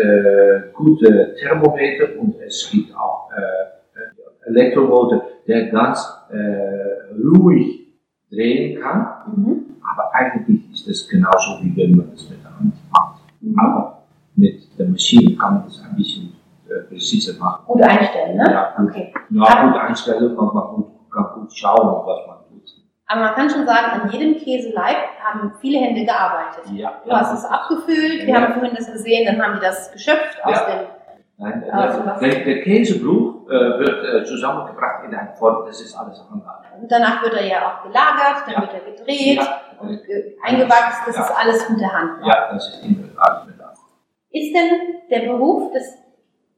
gute 0.74 1.36
Thermometer 1.38 2.18
und 2.18 2.34
es 2.44 2.68
gibt 2.68 2.92
auch 2.96 3.30
Elektromotor, 4.44 5.24
der 5.46 5.66
ganz 5.66 6.04
ruhig 7.14 7.86
drehen 8.28 8.80
kann. 8.80 9.06
Mhm. 9.36 9.66
Aber 9.88 10.12
eigentlich 10.12 10.72
ist 10.72 10.88
es 10.88 11.08
genauso, 11.08 11.60
wie 11.62 11.76
wenn 11.76 11.96
man 11.96 12.10
es 12.12 12.28
mit. 12.28 12.41
Mhm. 13.42 13.58
Aber 13.58 14.02
mit 14.34 14.78
der 14.78 14.88
Maschine 14.88 15.36
kann 15.36 15.54
man 15.54 15.66
es 15.66 15.82
ein 15.82 15.94
bisschen 15.96 16.32
äh, 16.68 16.88
präziser 16.88 17.38
machen. 17.38 17.64
Gut 17.66 17.82
einstellen, 17.82 18.36
ne? 18.36 18.44
Ja, 18.50 18.74
okay. 18.82 19.12
Ja, 19.30 19.66
gut 19.66 19.80
einstellen, 19.80 20.36
kann 20.36 20.50
man 20.54 20.68
gut, 20.74 20.86
kann 21.10 21.26
gut 21.34 21.52
schauen, 21.52 22.06
was 22.06 22.26
man 22.26 22.42
aber 23.12 23.20
man 23.20 23.34
kann 23.34 23.50
schon 23.50 23.66
sagen, 23.66 24.00
an 24.00 24.10
jedem 24.10 24.38
Käseleib 24.38 24.96
haben 25.22 25.52
viele 25.60 25.78
Hände 25.78 26.04
gearbeitet. 26.04 26.64
Ja, 26.72 26.94
du 27.04 27.12
hast 27.12 27.34
es 27.34 27.44
abgefüllt, 27.44 28.26
wir 28.26 28.34
haben 28.34 28.54
vorhin 28.54 28.74
das 28.74 28.90
gesehen, 28.90 29.26
dann 29.26 29.42
haben 29.42 29.54
die 29.56 29.66
das 29.66 29.92
geschöpft 29.92 30.42
aus 30.42 30.64
dem. 30.64 30.86
Nein, 31.36 31.62
äh, 31.62 32.20
der, 32.20 32.44
der, 32.44 32.62
Käsebruch 32.62 33.31
äh, 33.48 33.78
wird 33.78 34.04
äh, 34.04 34.24
zusammengebracht 34.24 35.04
in 35.04 35.14
eine 35.14 35.34
Form, 35.34 35.64
das 35.66 35.80
ist 35.80 35.96
alles 35.96 36.24
Handarbeit. 36.30 36.80
Und 36.80 36.90
danach 36.90 37.22
wird 37.22 37.34
er 37.34 37.46
ja 37.46 37.58
auch 37.66 37.82
gelagert, 37.82 38.44
dann 38.46 38.62
wird 38.62 38.74
er 38.74 38.92
gedreht 38.92 39.40
und 39.80 40.00
eingewachsen, 40.42 41.02
das 41.06 41.18
ist 41.18 41.30
alles 41.36 41.68
mit 41.70 41.80
der 41.80 41.92
Hand. 41.92 42.26
Ja, 42.26 42.52
das 42.52 42.68
ist 42.68 42.84
mit 42.84 42.98
der 42.98 43.22
Hand. 43.22 43.52
Ist 44.30 44.54
denn 44.54 44.70
der 45.10 45.28
Beruf 45.30 45.72
des 45.72 45.98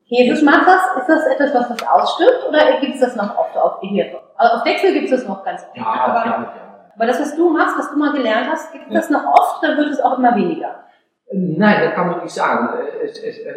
Käsemachers, 0.09 0.97
ist 0.99 1.09
das 1.09 1.27
etwas, 1.27 1.55
was 1.55 1.68
das 1.68 1.88
ausstirbt 1.88 2.47
oder 2.49 2.79
gibt 2.81 2.94
es 2.94 3.01
das 3.01 3.16
noch 3.16 3.37
oft 3.37 3.57
auf, 3.57 3.81
hier, 3.81 4.20
also 4.37 4.57
auf 4.57 4.64
Wechsel 4.64 4.92
gibt 4.92 5.07
es 5.07 5.11
das 5.11 5.29
noch 5.29 5.44
ganz 5.44 5.62
oft. 5.62 5.77
Ja, 5.77 5.85
aber, 5.85 6.27
ja, 6.27 6.53
aber 6.94 7.07
das, 7.07 7.20
was 7.20 7.35
du 7.35 7.51
machst, 7.51 7.79
was 7.79 7.90
du 7.90 7.99
mal 7.99 8.12
gelernt 8.12 8.49
hast, 8.51 8.73
gibt 8.73 8.87
es 8.87 8.92
ja. 8.92 9.01
das 9.01 9.11
noch 9.11 9.25
oft 9.27 9.62
oder 9.62 9.77
wird 9.77 9.88
es 9.88 10.01
auch 10.01 10.18
immer 10.18 10.37
weniger? 10.37 10.85
Nein, 11.33 11.81
das 11.83 11.94
kann 11.94 12.11
man 12.11 12.23
nicht 12.23 12.35
sagen. 12.35 12.79
Es, 13.03 13.18
es, 13.18 13.38
es, 13.38 13.57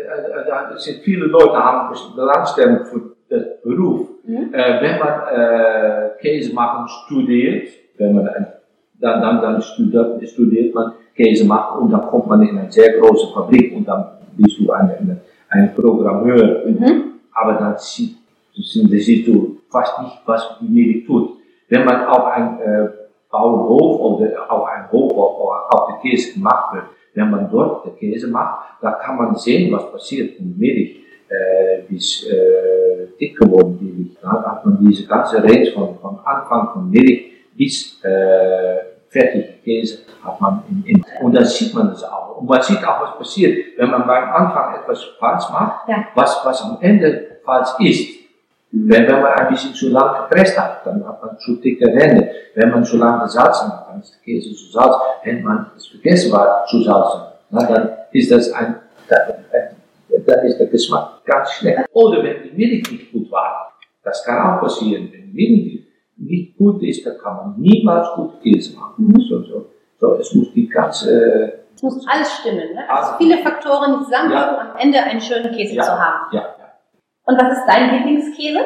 es 0.76 0.84
sind 0.84 1.04
viele 1.04 1.26
Leute 1.26 1.58
haben 1.58 1.94
Belangstellung 2.16 2.86
für 2.86 3.16
den 3.30 3.46
Beruf. 3.63 4.08
Mhm. 4.24 4.54
Äh, 4.54 4.82
wenn 4.82 5.00
man 5.00 5.13
äh, 5.34 6.10
Käse 6.20 6.54
machen 6.54 6.88
studiert, 6.88 7.70
wenn 7.98 8.16
man 8.16 8.26
dann, 9.00 9.22
dann, 9.22 9.42
dann 9.42 9.62
studiert, 9.62 10.28
studiert 10.28 10.74
man 10.74 10.94
Käse 11.16 11.46
machen 11.46 11.84
und 11.84 11.92
dann 11.92 12.02
kommt 12.02 12.28
man 12.28 12.42
in 12.42 12.58
eine 12.58 12.72
sehr 12.72 13.00
große 13.00 13.34
Fabrik 13.34 13.76
und 13.76 13.88
dann 13.88 14.06
bist 14.38 14.60
du 14.60 14.72
ein, 14.72 15.20
ein 15.50 15.76
Programmeur. 15.76 16.63
Mhm. 16.66 17.04
Aber 17.34 17.54
dann 17.54 17.76
sieht, 17.78 18.16
siehst 18.54 19.28
du 19.28 19.60
fast 19.70 20.02
nicht, 20.02 20.22
was 20.26 20.58
die 20.62 20.68
Medien 20.68 21.06
tut. 21.06 21.38
Wenn 21.70 21.86
man 21.86 22.06
auf 22.06 22.26
ein 22.26 22.60
äh, 22.60 22.88
Bauernhof 23.30 24.00
oder 24.00 24.52
auf 24.52 24.66
ein 24.68 24.92
Hof 24.92 25.12
oder 25.12 25.74
auf 25.74 25.88
der 25.90 25.98
Käse 25.98 26.34
gemacht 26.34 26.74
wird, 26.74 26.86
wenn 27.13 27.30
man 27.30 27.50
dort 27.52 27.86
den 27.86 27.96
Käse 27.98 28.28
macht, 28.28 28.66
da 28.82 28.92
kann 28.92 29.18
man 29.18 29.36
sehen, 29.36 29.72
was 29.72 29.92
passiert 29.92 30.40
in 30.40 30.58
Milch, 30.58 30.92
äh, 30.92 31.07
bis 31.88 32.26
äh, 32.26 33.08
dick 33.20 33.38
geworden 33.38 33.78
die 33.80 33.86
Milch. 33.86 34.18
Da 34.22 34.30
hat 34.32 34.66
man 34.66 34.78
diese 34.80 35.06
ganze 35.06 35.44
Range 35.44 35.72
von, 35.74 35.98
von 36.00 36.20
Anfang 36.24 36.70
von 36.74 36.90
Milch 36.90 37.32
bis 37.56 38.04
äh, 38.04 38.78
fertige 39.10 39.54
Käse 39.63 40.00
hat 40.24 40.40
man 40.40 40.63
in, 40.70 40.84
in. 40.86 41.06
Und 41.22 41.36
dann 41.36 41.46
sieht 41.46 41.74
man 41.74 41.90
das 41.90 42.04
auch. 42.04 42.38
Und 42.38 42.50
man 42.50 42.62
sieht 42.62 42.86
auch, 42.86 43.02
was 43.02 43.18
passiert, 43.18 43.58
wenn 43.78 43.90
man 43.90 44.06
beim 44.06 44.30
Anfang 44.30 44.76
etwas 44.76 45.04
falsch 45.20 45.50
macht, 45.52 45.90
ja. 45.90 46.06
was, 46.13 46.42
was 46.44 46.62
am 46.62 46.78
Ende 46.82 47.38
falsch 47.44 47.70
ist 47.80 48.18
Mhm. 48.72 48.90
Wenn, 48.90 49.08
wenn 49.08 49.22
man 49.22 49.34
ein 49.34 49.48
bisschen 49.50 49.74
zu 49.74 49.90
lang 49.90 50.24
gepresst 50.24 50.58
hat, 50.58 50.86
dann 50.86 51.06
hat 51.08 51.24
man 51.24 51.38
zu 51.40 51.56
dicke 51.56 51.86
Ränder. 51.86 52.28
Wenn 52.56 52.70
man 52.72 52.84
zu 52.84 52.98
lange 52.98 53.24
gesalzen 53.24 53.72
hat, 53.72 53.88
dann 53.90 54.00
ist 54.02 54.13
der 54.16 54.22
Käse 54.22 54.54
zu 54.54 54.72
salz. 54.72 54.96
Wenn 55.24 55.44
man 55.44 55.72
es 55.76 55.88
vergessen 55.88 56.32
war 56.32 56.66
zu 56.66 56.82
salzen, 56.84 57.22
na, 57.50 57.63
dann 57.63 57.90
ist 58.12 58.32
das 58.32 58.52
ein, 58.52 58.76
dann, 59.08 59.22
dann 60.28 60.46
ist 60.46 60.58
der 60.60 60.68
Geschmack 60.68 61.26
ganz 61.26 61.52
schlecht. 61.54 61.88
Oder 61.94 62.24
wenn 62.24 62.44
die 62.44 62.56
Milch 62.56 62.92
nicht 62.92 63.12
gut 63.12 63.32
war, 63.32 63.74
das 64.04 64.24
kann 64.24 64.58
auch 64.58 64.62
passieren. 64.62 65.10
Wenn 65.12 65.32
die 65.32 65.34
Milch 65.34 65.88
nicht 66.18 66.58
gut 66.58 66.82
ist, 66.84 67.06
dann 67.06 67.18
kann 67.18 67.36
man 67.36 67.60
niemals 67.60 68.10
gut 68.16 68.42
Käse 68.42 68.76
machen. 68.76 69.06
Mhm. 69.06 69.22
So, 69.22 69.44
so, 69.44 69.66
so, 69.98 70.13
es 70.16 70.34
muss 70.34 70.52
die 70.54 70.68
ganze 70.68 71.58
es 71.78 71.84
muss 71.84 72.08
alles 72.08 72.34
stimmen. 72.40 72.74
Ne? 72.74 72.90
Also 72.90 73.18
viele 73.20 73.38
Faktoren, 73.38 74.00
die 74.00 74.06
zusammenwirken, 74.06 74.56
ja. 74.56 74.72
am 74.72 74.78
Ende 74.78 75.00
einen 75.00 75.22
schönen 75.22 75.56
Käse 75.56 75.76
ja. 75.76 75.84
zu 75.84 75.92
haben. 75.92 76.36
Ja. 76.36 76.56
Und 77.26 77.40
was 77.40 77.60
ist 77.60 77.66
dein 77.68 77.94
Lieblingskäse? 77.94 78.66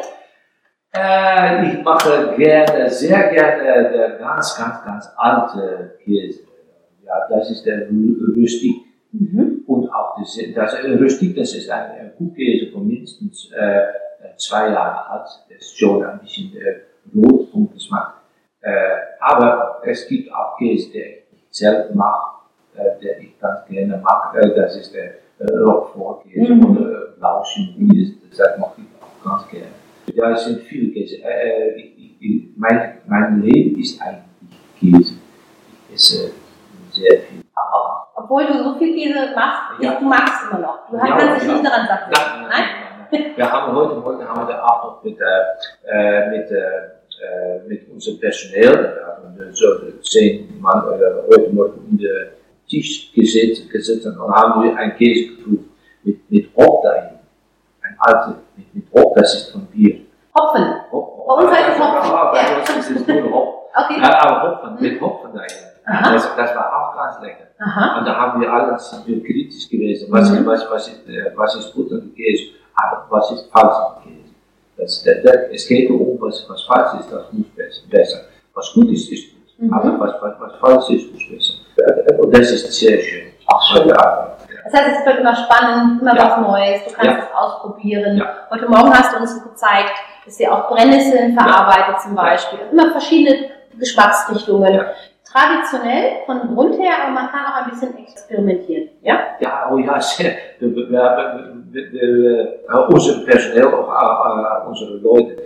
Äh, 0.96 1.68
ich 1.68 1.84
mache 1.84 2.34
gerne, 2.38 2.90
sehr 2.90 3.30
gerne 3.34 3.92
der 3.92 4.18
ganz, 4.18 4.56
ganz, 4.58 4.86
ganz 4.86 5.10
alte 5.18 5.98
Käse. 6.06 6.40
Ja, 7.04 7.14
das 7.30 7.52
ist 7.52 7.66
der 7.66 7.90
Rüstik. 7.90 8.78
Mhm. 9.12 9.51
Das, 10.22 10.38
das 10.54 10.84
Rüstik, 10.84 11.36
das 11.36 11.56
ist 11.56 11.70
ein, 11.70 12.12
Kuhkäse 12.18 12.72
von 12.72 12.88
mindestens 12.88 13.52
äh, 13.52 13.88
zwei 14.38 14.70
Jahren 14.70 15.12
alt. 15.12 15.28
Das 15.50 15.58
ist 15.58 15.78
schon 15.78 16.04
ein 16.04 16.20
bisschen 16.20 16.56
äh, 16.58 16.82
rot 17.16 17.50
vom 17.52 17.72
Geschmack. 17.74 18.22
Äh, 18.62 18.72
aber 19.20 19.82
es 19.84 20.08
gibt 20.08 20.32
auch 20.32 20.58
Käse, 20.58 20.92
der 20.94 21.08
ich 21.32 21.48
selber 21.50 21.94
mache, 21.96 22.46
äh, 22.76 23.02
der 23.02 23.20
ich 23.20 23.40
ganz 23.40 23.66
gerne 23.68 23.98
mag. 23.98 24.36
Äh, 24.36 24.56
das 24.56 24.76
ist 24.76 24.94
der 24.94 25.16
äh, 25.40 25.52
Roquefort-Käse 25.52 26.54
mhm. 26.54 26.66
oder 26.66 26.92
äh, 26.92 27.18
Blauchimie, 27.18 28.18
das 28.30 28.60
mag 28.60 28.74
ich 28.78 28.84
auch 29.02 29.30
ganz 29.30 29.50
gerne. 29.50 29.68
Ja, 30.14 30.32
es 30.32 30.46
sind 30.46 30.62
viele 30.62 30.92
Käse. 30.92 31.18
Äh, 31.24 31.80
ich, 31.80 32.22
ich, 32.22 32.44
mein, 32.56 32.98
mein 33.08 33.42
Leben 33.42 33.80
ist 33.80 34.00
eigentlich 34.02 34.60
Käse. 34.80 35.16
Käse 39.02 39.36
machst, 39.36 39.82
ja. 39.82 39.96
du 40.00 40.06
magst 40.06 40.44
immer 40.50 40.60
noch. 40.60 40.90
Du 40.90 40.98
ja, 40.98 41.18
kannst 41.18 41.42
dich 41.42 41.48
ja. 41.48 41.54
nicht 41.54 41.66
daran 41.66 41.88
satt 41.88 42.02
nein, 42.12 42.48
nein, 42.50 42.66
nein, 43.12 43.36
Wir 43.36 43.52
haben 43.52 43.76
heute 43.76 43.96
Morgen 43.96 44.28
haben 44.28 44.48
wir 44.48 44.56
noch 44.56 45.04
mit, 45.04 45.18
äh, 45.20 46.30
mit, 46.30 46.52
äh, 46.52 47.68
mit 47.68 47.90
unserem 47.90 48.20
Personal, 48.20 48.98
so 49.52 49.66
zehn 50.02 50.60
Mann 50.62 50.84
oder 50.86 51.24
heute 51.28 51.50
Morgen 51.52 51.88
um 51.90 51.98
den 51.98 52.28
Tisch 52.70 53.12
gesetzt, 53.14 53.70
gesetzt 53.70 54.06
und 54.06 54.36
haben 54.36 54.64
wir 54.64 54.78
einen 54.78 54.96
Käse 54.96 55.36
geprüft 55.36 55.70
mit, 56.04 56.32
mit 56.32 56.50
Hop 56.56 56.84
dahin. 56.84 57.20
Ein 57.82 57.96
alter, 58.00 58.36
mit, 58.56 58.74
mit 58.74 58.86
Hop, 58.94 59.16
das 59.16 59.34
ist 59.34 59.52
von 59.52 59.66
Bier. 59.68 60.02
Hopfen. 60.38 60.66
Hop, 60.92 61.28
Bei 61.28 61.34
uns 61.34 61.52
heißt 61.52 61.70
es 61.70 61.80
Hopfen. 61.80 62.12
Ja, 62.12 62.32
bei 62.32 62.60
uns 62.60 62.90
ist 62.90 63.02
es 63.02 63.08
nur 63.08 63.32
Hop. 63.32 63.72
Okay. 63.76 64.02
Aber 64.02 64.44
Hopfen, 64.44 64.82
mit 64.82 65.02
Hopfen 65.02 65.34
dahin. 65.34 65.71
Das, 65.86 66.36
das 66.36 66.56
war 66.56 66.72
auch 66.76 66.96
ganz 66.96 67.22
lecker. 67.22 67.48
Aha. 67.60 68.00
Und 68.00 68.06
da 68.06 68.16
haben 68.16 68.42
wir 68.42 68.52
alle 68.52 68.78
kritisch 69.04 69.70
gewesen. 69.70 70.12
Was, 70.12 70.30
mhm. 70.30 70.46
was, 70.46 70.70
was, 70.70 70.88
ist, 70.88 71.08
äh, 71.08 71.32
was 71.36 71.56
ist 71.56 71.74
gut 71.74 71.92
an 71.92 72.12
Käse? 72.16 72.54
Aber 72.76 73.06
was 73.10 73.32
ist 73.32 73.52
falsch 73.52 73.76
an 73.76 74.04
Käse? 74.04 74.34
Das, 74.78 75.04
der, 75.04 75.16
der, 75.22 75.54
es 75.54 75.68
geht 75.68 75.90
um, 75.90 76.18
was, 76.20 76.46
was 76.50 76.64
falsch 76.64 77.00
ist, 77.00 77.12
das 77.12 77.32
muss 77.32 77.48
besser. 77.90 78.22
Was 78.54 78.74
gut 78.74 78.90
ist, 78.92 79.12
ist 79.12 79.34
gut. 79.34 79.42
Mhm. 79.58 79.74
Aber 79.74 80.00
was, 80.00 80.22
was, 80.22 80.40
was 80.40 80.56
falsch 80.60 80.90
ist, 80.92 81.14
muss 81.14 81.24
besser. 81.30 82.20
Und 82.20 82.36
das 82.36 82.52
ist 82.52 82.72
sehr 82.74 83.00
schön. 83.00 83.32
Ach, 83.48 83.62
schön. 83.64 83.88
Das 83.90 84.74
heißt, 84.74 85.00
es 85.00 85.06
wird 85.06 85.20
immer 85.20 85.36
spannend, 85.36 86.02
immer 86.02 86.16
ja. 86.16 86.30
was 86.30 86.48
Neues, 86.48 86.84
du 86.86 86.94
kannst 86.94 87.18
ja. 87.18 87.20
es 87.20 87.36
ausprobieren. 87.36 88.18
Ja. 88.18 88.48
Heute 88.50 88.68
Morgen 88.70 88.94
hast 88.94 89.14
du 89.14 89.20
uns 89.20 89.44
gezeigt, 89.44 89.94
dass 90.26 90.40
ihr 90.40 90.54
auch 90.54 90.70
Brennnesseln 90.70 91.34
verarbeitet 91.34 92.02
zum 92.02 92.16
Beispiel. 92.16 92.60
Immer 92.72 92.92
verschiedene 92.92 93.50
Geschmacksrichtungen. 93.78 94.86
Traditionell 95.32 96.24
von 96.26 96.54
Grund 96.54 96.78
her, 96.80 96.92
aber 97.04 97.14
man 97.14 97.30
kann 97.30 97.46
auch 97.46 97.64
ein 97.64 97.70
bisschen 97.70 97.98
experimentieren. 97.98 98.90
Ja, 99.02 99.38
ja 99.40 99.70
oh 99.72 99.78
ja, 99.78 100.00
sehr. 100.02 100.34
Unser 102.90 103.26
Personal, 103.26 103.74
auch 103.74 104.68
unsere 104.68 104.98
Leute, 104.98 105.38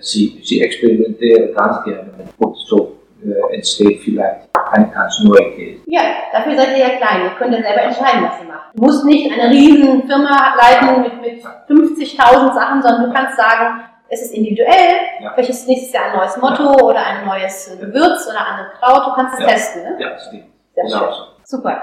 sie, 0.00 0.40
sie 0.42 0.60
experimentieren 0.60 1.54
ganz 1.54 1.84
gerne 1.84 2.10
mit 2.18 2.56
so 2.56 2.98
äh, 3.24 3.54
entsteht 3.54 4.00
vielleicht 4.02 4.48
ein 4.72 4.90
ganz 4.92 5.20
neuer 5.24 5.50
Käse. 5.56 5.80
Ja, 5.86 6.02
dafür 6.32 6.56
seid 6.56 6.70
ihr 6.70 6.78
ja 6.78 6.96
klein. 6.96 7.24
Ihr 7.24 7.30
könnt 7.38 7.52
ja 7.52 7.62
selber 7.62 7.82
entscheiden, 7.82 8.24
was 8.24 8.40
ihr 8.40 8.48
macht. 8.48 8.74
Du 8.74 8.84
musst 8.84 9.04
nicht 9.04 9.32
eine 9.32 9.50
riesen 9.50 10.06
Firma 10.06 10.54
leiten 10.56 11.02
mit, 11.02 11.20
mit 11.20 11.42
50.000 11.42 12.54
Sachen, 12.54 12.82
sondern 12.82 13.06
du 13.06 13.12
kannst 13.12 13.36
sagen, 13.36 13.80
es 14.10 14.22
ist 14.22 14.32
individuell, 14.32 15.00
ja. 15.20 15.32
vielleicht 15.34 15.50
ist 15.50 15.68
nächstes 15.68 15.92
Jahr 15.92 16.06
ein 16.06 16.16
neues 16.16 16.36
Motto 16.38 16.86
oder 16.86 17.04
ein 17.04 17.26
neues 17.26 17.70
Gewürz 17.78 18.26
oder 18.26 18.46
andere 18.46 18.70
Kraut. 18.78 19.06
Du 19.06 19.14
kannst 19.14 19.34
es 19.34 19.40
ja. 19.40 19.46
testen. 19.46 19.82
Ne? 19.82 19.96
Ja, 20.00 20.18
stimmt. 20.18 20.46
Sehr 20.74 20.84
genau. 20.84 21.12
schön. 21.12 21.24
Super. 21.44 21.82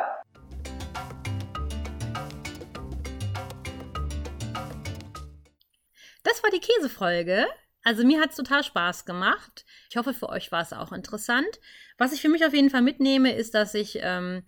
Das 6.23 6.41
war 6.41 6.49
die 6.49 6.59
Käsefolge. 6.59 7.45
Also 7.83 8.03
mir 8.03 8.19
hat 8.19 8.31
es 8.31 8.37
total 8.37 8.63
Spaß 8.63 9.05
gemacht. 9.05 9.63
Ich 9.91 9.97
hoffe, 9.97 10.15
für 10.15 10.29
euch 10.29 10.51
war 10.51 10.61
es 10.61 10.73
auch 10.73 10.91
interessant. 10.91 11.59
Was 11.99 12.13
ich 12.13 12.21
für 12.21 12.29
mich 12.29 12.43
auf 12.43 12.53
jeden 12.53 12.71
Fall 12.71 12.81
mitnehme, 12.81 13.35
ist, 13.35 13.53
dass 13.53 13.75
ich, 13.75 13.99
ähm, 14.01 14.43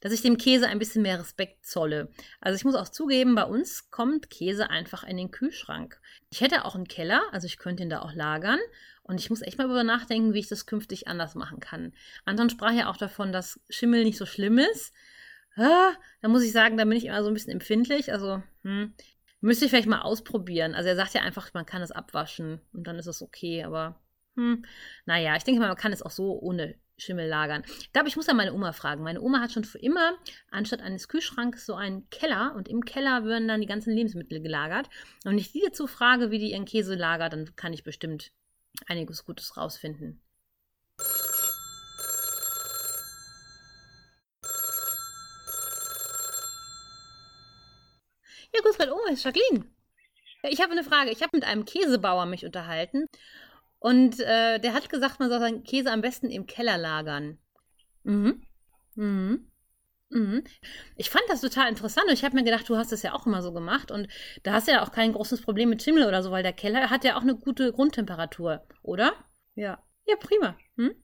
dass 0.00 0.12
ich 0.12 0.22
dem 0.22 0.36
Käse 0.36 0.66
ein 0.66 0.80
bisschen 0.80 1.02
mehr 1.02 1.20
Respekt 1.20 1.64
zolle. 1.64 2.10
Also 2.40 2.56
ich 2.56 2.64
muss 2.64 2.74
auch 2.74 2.88
zugeben, 2.88 3.36
bei 3.36 3.44
uns 3.44 3.90
kommt 3.90 4.30
Käse 4.30 4.68
einfach 4.68 5.04
in 5.04 5.16
den 5.16 5.30
Kühlschrank. 5.30 6.00
Ich 6.32 6.40
hätte 6.40 6.64
auch 6.64 6.74
einen 6.74 6.88
Keller, 6.88 7.22
also 7.30 7.46
ich 7.46 7.58
könnte 7.58 7.84
ihn 7.84 7.90
da 7.90 8.00
auch 8.00 8.14
lagern. 8.14 8.58
Und 9.04 9.20
ich 9.20 9.30
muss 9.30 9.42
echt 9.42 9.58
mal 9.58 9.64
darüber 9.64 9.84
nachdenken, 9.84 10.32
wie 10.32 10.38
ich 10.38 10.48
das 10.48 10.66
künftig 10.66 11.06
anders 11.06 11.34
machen 11.34 11.60
kann. 11.60 11.92
Anton 12.24 12.50
sprach 12.50 12.72
ja 12.72 12.88
auch 12.88 12.96
davon, 12.96 13.32
dass 13.32 13.60
Schimmel 13.68 14.04
nicht 14.04 14.16
so 14.16 14.26
schlimm 14.26 14.58
ist. 14.58 14.94
Ah, 15.56 15.92
da 16.22 16.28
muss 16.28 16.42
ich 16.42 16.52
sagen, 16.52 16.76
da 16.76 16.84
bin 16.84 16.96
ich 16.96 17.04
immer 17.04 17.22
so 17.22 17.28
ein 17.28 17.34
bisschen 17.34 17.52
empfindlich. 17.52 18.12
Also, 18.12 18.42
hm, 18.62 18.94
Müsste 19.44 19.64
ich 19.64 19.72
vielleicht 19.72 19.88
mal 19.88 20.02
ausprobieren. 20.02 20.72
Also 20.76 20.88
er 20.88 20.94
sagt 20.94 21.14
ja 21.14 21.22
einfach, 21.22 21.52
man 21.52 21.66
kann 21.66 21.82
es 21.82 21.90
abwaschen 21.90 22.60
und 22.72 22.86
dann 22.86 22.96
ist 22.96 23.08
es 23.08 23.22
okay, 23.22 23.64
aber 23.64 24.00
hm, 24.36 24.64
naja, 25.04 25.34
ich 25.36 25.42
denke 25.42 25.60
mal, 25.60 25.66
man 25.66 25.76
kann 25.76 25.92
es 25.92 26.00
auch 26.00 26.12
so 26.12 26.38
ohne 26.38 26.76
Schimmel 26.96 27.28
lagern. 27.28 27.64
Ich 27.80 27.92
glaube, 27.92 28.08
ich 28.08 28.16
muss 28.16 28.26
ja 28.26 28.34
meine 28.34 28.52
Oma 28.52 28.72
fragen. 28.72 29.02
Meine 29.02 29.20
Oma 29.20 29.40
hat 29.40 29.52
schon 29.52 29.64
für 29.64 29.78
immer 29.78 30.16
anstatt 30.50 30.80
eines 30.80 31.08
Kühlschranks 31.08 31.66
so 31.66 31.74
einen 31.74 32.08
Keller 32.10 32.54
und 32.56 32.68
im 32.68 32.84
Keller 32.84 33.24
würden 33.24 33.48
dann 33.48 33.60
die 33.60 33.66
ganzen 33.66 33.94
Lebensmittel 33.94 34.40
gelagert. 34.40 34.88
Und 35.24 35.32
wenn 35.32 35.38
ich 35.38 35.52
die 35.52 35.62
dazu 35.64 35.86
frage, 35.86 36.30
wie 36.30 36.38
die 36.38 36.52
ihren 36.52 36.64
Käse 36.64 36.94
lagert, 36.94 37.32
dann 37.32 37.56
kann 37.56 37.72
ich 37.72 37.84
bestimmt 37.84 38.32
einiges 38.86 39.24
Gutes 39.24 39.56
rausfinden. 39.56 40.20
Ja, 48.54 48.60
grüß 48.60 48.76
Gott, 48.76 48.90
oh, 48.92 49.10
ist 49.10 49.24
Jacqueline. 49.24 49.64
Ich 50.42 50.60
habe 50.60 50.72
eine 50.72 50.84
Frage. 50.84 51.10
Ich 51.10 51.22
habe 51.22 51.36
mit 51.36 51.44
einem 51.44 51.64
Käsebauer 51.64 52.26
mich 52.26 52.44
unterhalten 52.44 53.06
und 53.82 54.20
äh, 54.20 54.60
der 54.60 54.74
hat 54.74 54.88
gesagt, 54.88 55.18
man 55.18 55.28
soll 55.28 55.40
seinen 55.40 55.64
Käse 55.64 55.90
am 55.90 56.02
besten 56.02 56.30
im 56.30 56.46
Keller 56.46 56.78
lagern. 56.78 57.38
Mhm. 58.04 58.40
Mhm. 58.94 59.50
Mhm. 60.08 60.44
Ich 60.94 61.10
fand 61.10 61.24
das 61.28 61.40
total 61.40 61.68
interessant 61.68 62.06
und 62.06 62.12
ich 62.12 62.24
habe 62.24 62.36
mir 62.36 62.44
gedacht, 62.44 62.68
du 62.68 62.76
hast 62.76 62.92
das 62.92 63.02
ja 63.02 63.12
auch 63.12 63.26
immer 63.26 63.42
so 63.42 63.52
gemacht 63.52 63.90
und 63.90 64.06
da 64.44 64.52
hast 64.52 64.68
du 64.68 64.72
ja 64.72 64.84
auch 64.84 64.92
kein 64.92 65.12
großes 65.12 65.42
Problem 65.42 65.68
mit 65.68 65.82
Schimmel 65.82 66.06
oder 66.06 66.22
so, 66.22 66.30
weil 66.30 66.44
der 66.44 66.52
Keller 66.52 66.90
hat 66.90 67.02
ja 67.02 67.16
auch 67.16 67.22
eine 67.22 67.34
gute 67.34 67.72
Grundtemperatur, 67.72 68.64
oder? 68.82 69.14
Ja. 69.56 69.82
Ja, 70.06 70.14
prima. 70.14 70.56
Hm? 70.76 70.94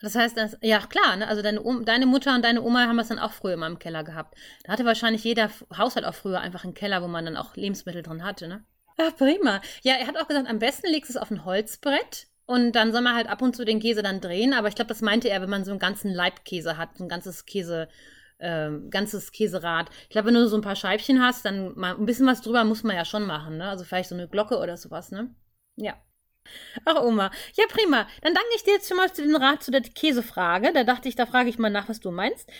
Das 0.00 0.14
heißt, 0.14 0.34
das, 0.34 0.56
ja 0.62 0.78
klar, 0.80 1.16
ne? 1.16 1.28
also 1.28 1.42
deine, 1.42 1.60
deine, 1.84 2.06
Mutter 2.06 2.34
und 2.34 2.42
deine 2.42 2.62
Oma 2.62 2.86
haben 2.86 2.96
das 2.96 3.08
dann 3.08 3.18
auch 3.18 3.32
früher 3.32 3.52
immer 3.54 3.66
im 3.66 3.78
Keller 3.78 4.02
gehabt. 4.02 4.34
Da 4.64 4.72
hatte 4.72 4.86
wahrscheinlich 4.86 5.24
jeder 5.24 5.50
Haushalt 5.76 6.06
auch 6.06 6.14
früher 6.14 6.40
einfach 6.40 6.64
einen 6.64 6.74
Keller, 6.74 7.02
wo 7.02 7.08
man 7.08 7.26
dann 7.26 7.36
auch 7.36 7.54
Lebensmittel 7.54 8.02
drin 8.02 8.24
hatte, 8.24 8.48
ne? 8.48 8.64
Ja, 8.98 9.10
prima. 9.10 9.60
Ja, 9.82 9.94
er 9.94 10.06
hat 10.06 10.16
auch 10.16 10.28
gesagt, 10.28 10.48
am 10.48 10.58
besten 10.58 10.88
legst 10.88 11.10
du 11.10 11.14
es 11.14 11.22
auf 11.22 11.30
ein 11.30 11.44
Holzbrett 11.44 12.26
und 12.46 12.72
dann 12.72 12.92
soll 12.92 13.00
man 13.00 13.14
halt 13.14 13.28
ab 13.28 13.42
und 13.42 13.56
zu 13.56 13.64
den 13.64 13.80
Käse 13.80 14.02
dann 14.02 14.20
drehen. 14.20 14.52
Aber 14.54 14.68
ich 14.68 14.74
glaube, 14.74 14.88
das 14.88 15.00
meinte 15.00 15.28
er, 15.28 15.40
wenn 15.42 15.50
man 15.50 15.64
so 15.64 15.70
einen 15.70 15.80
ganzen 15.80 16.12
Leibkäse 16.12 16.76
hat, 16.76 16.96
so 16.98 17.04
ein 17.04 17.08
ganzes 17.08 17.46
Käse, 17.46 17.88
äh, 18.38 18.70
ganzes 18.90 19.32
Käserad. 19.32 19.90
Ich 20.04 20.10
glaube, 20.10 20.28
wenn 20.28 20.34
du 20.34 20.46
so 20.48 20.56
ein 20.56 20.62
paar 20.62 20.76
Scheibchen 20.76 21.22
hast, 21.22 21.44
dann 21.44 21.76
mal 21.78 21.94
ein 21.96 22.06
bisschen 22.06 22.26
was 22.26 22.42
drüber 22.42 22.64
muss 22.64 22.82
man 22.82 22.96
ja 22.96 23.04
schon 23.04 23.26
machen, 23.26 23.56
ne? 23.58 23.68
Also 23.68 23.84
vielleicht 23.84 24.08
so 24.08 24.14
eine 24.14 24.28
Glocke 24.28 24.58
oder 24.58 24.76
sowas, 24.76 25.10
ne? 25.10 25.34
Ja. 25.76 25.94
Ach, 26.84 27.02
Oma. 27.02 27.30
Ja, 27.54 27.64
prima. 27.68 28.06
Dann 28.22 28.34
danke 28.34 28.48
ich 28.56 28.64
dir 28.64 28.74
jetzt 28.74 28.88
schon 28.88 28.96
mal 28.96 29.08
für 29.08 29.22
den 29.22 29.36
Rat 29.36 29.62
zu 29.62 29.70
der 29.70 29.82
Käsefrage. 29.82 30.72
Da 30.72 30.84
dachte 30.84 31.08
ich, 31.08 31.14
da 31.14 31.26
frage 31.26 31.48
ich 31.48 31.58
mal 31.58 31.70
nach, 31.70 31.88
was 31.88 32.00
du 32.00 32.10
meinst. 32.10 32.50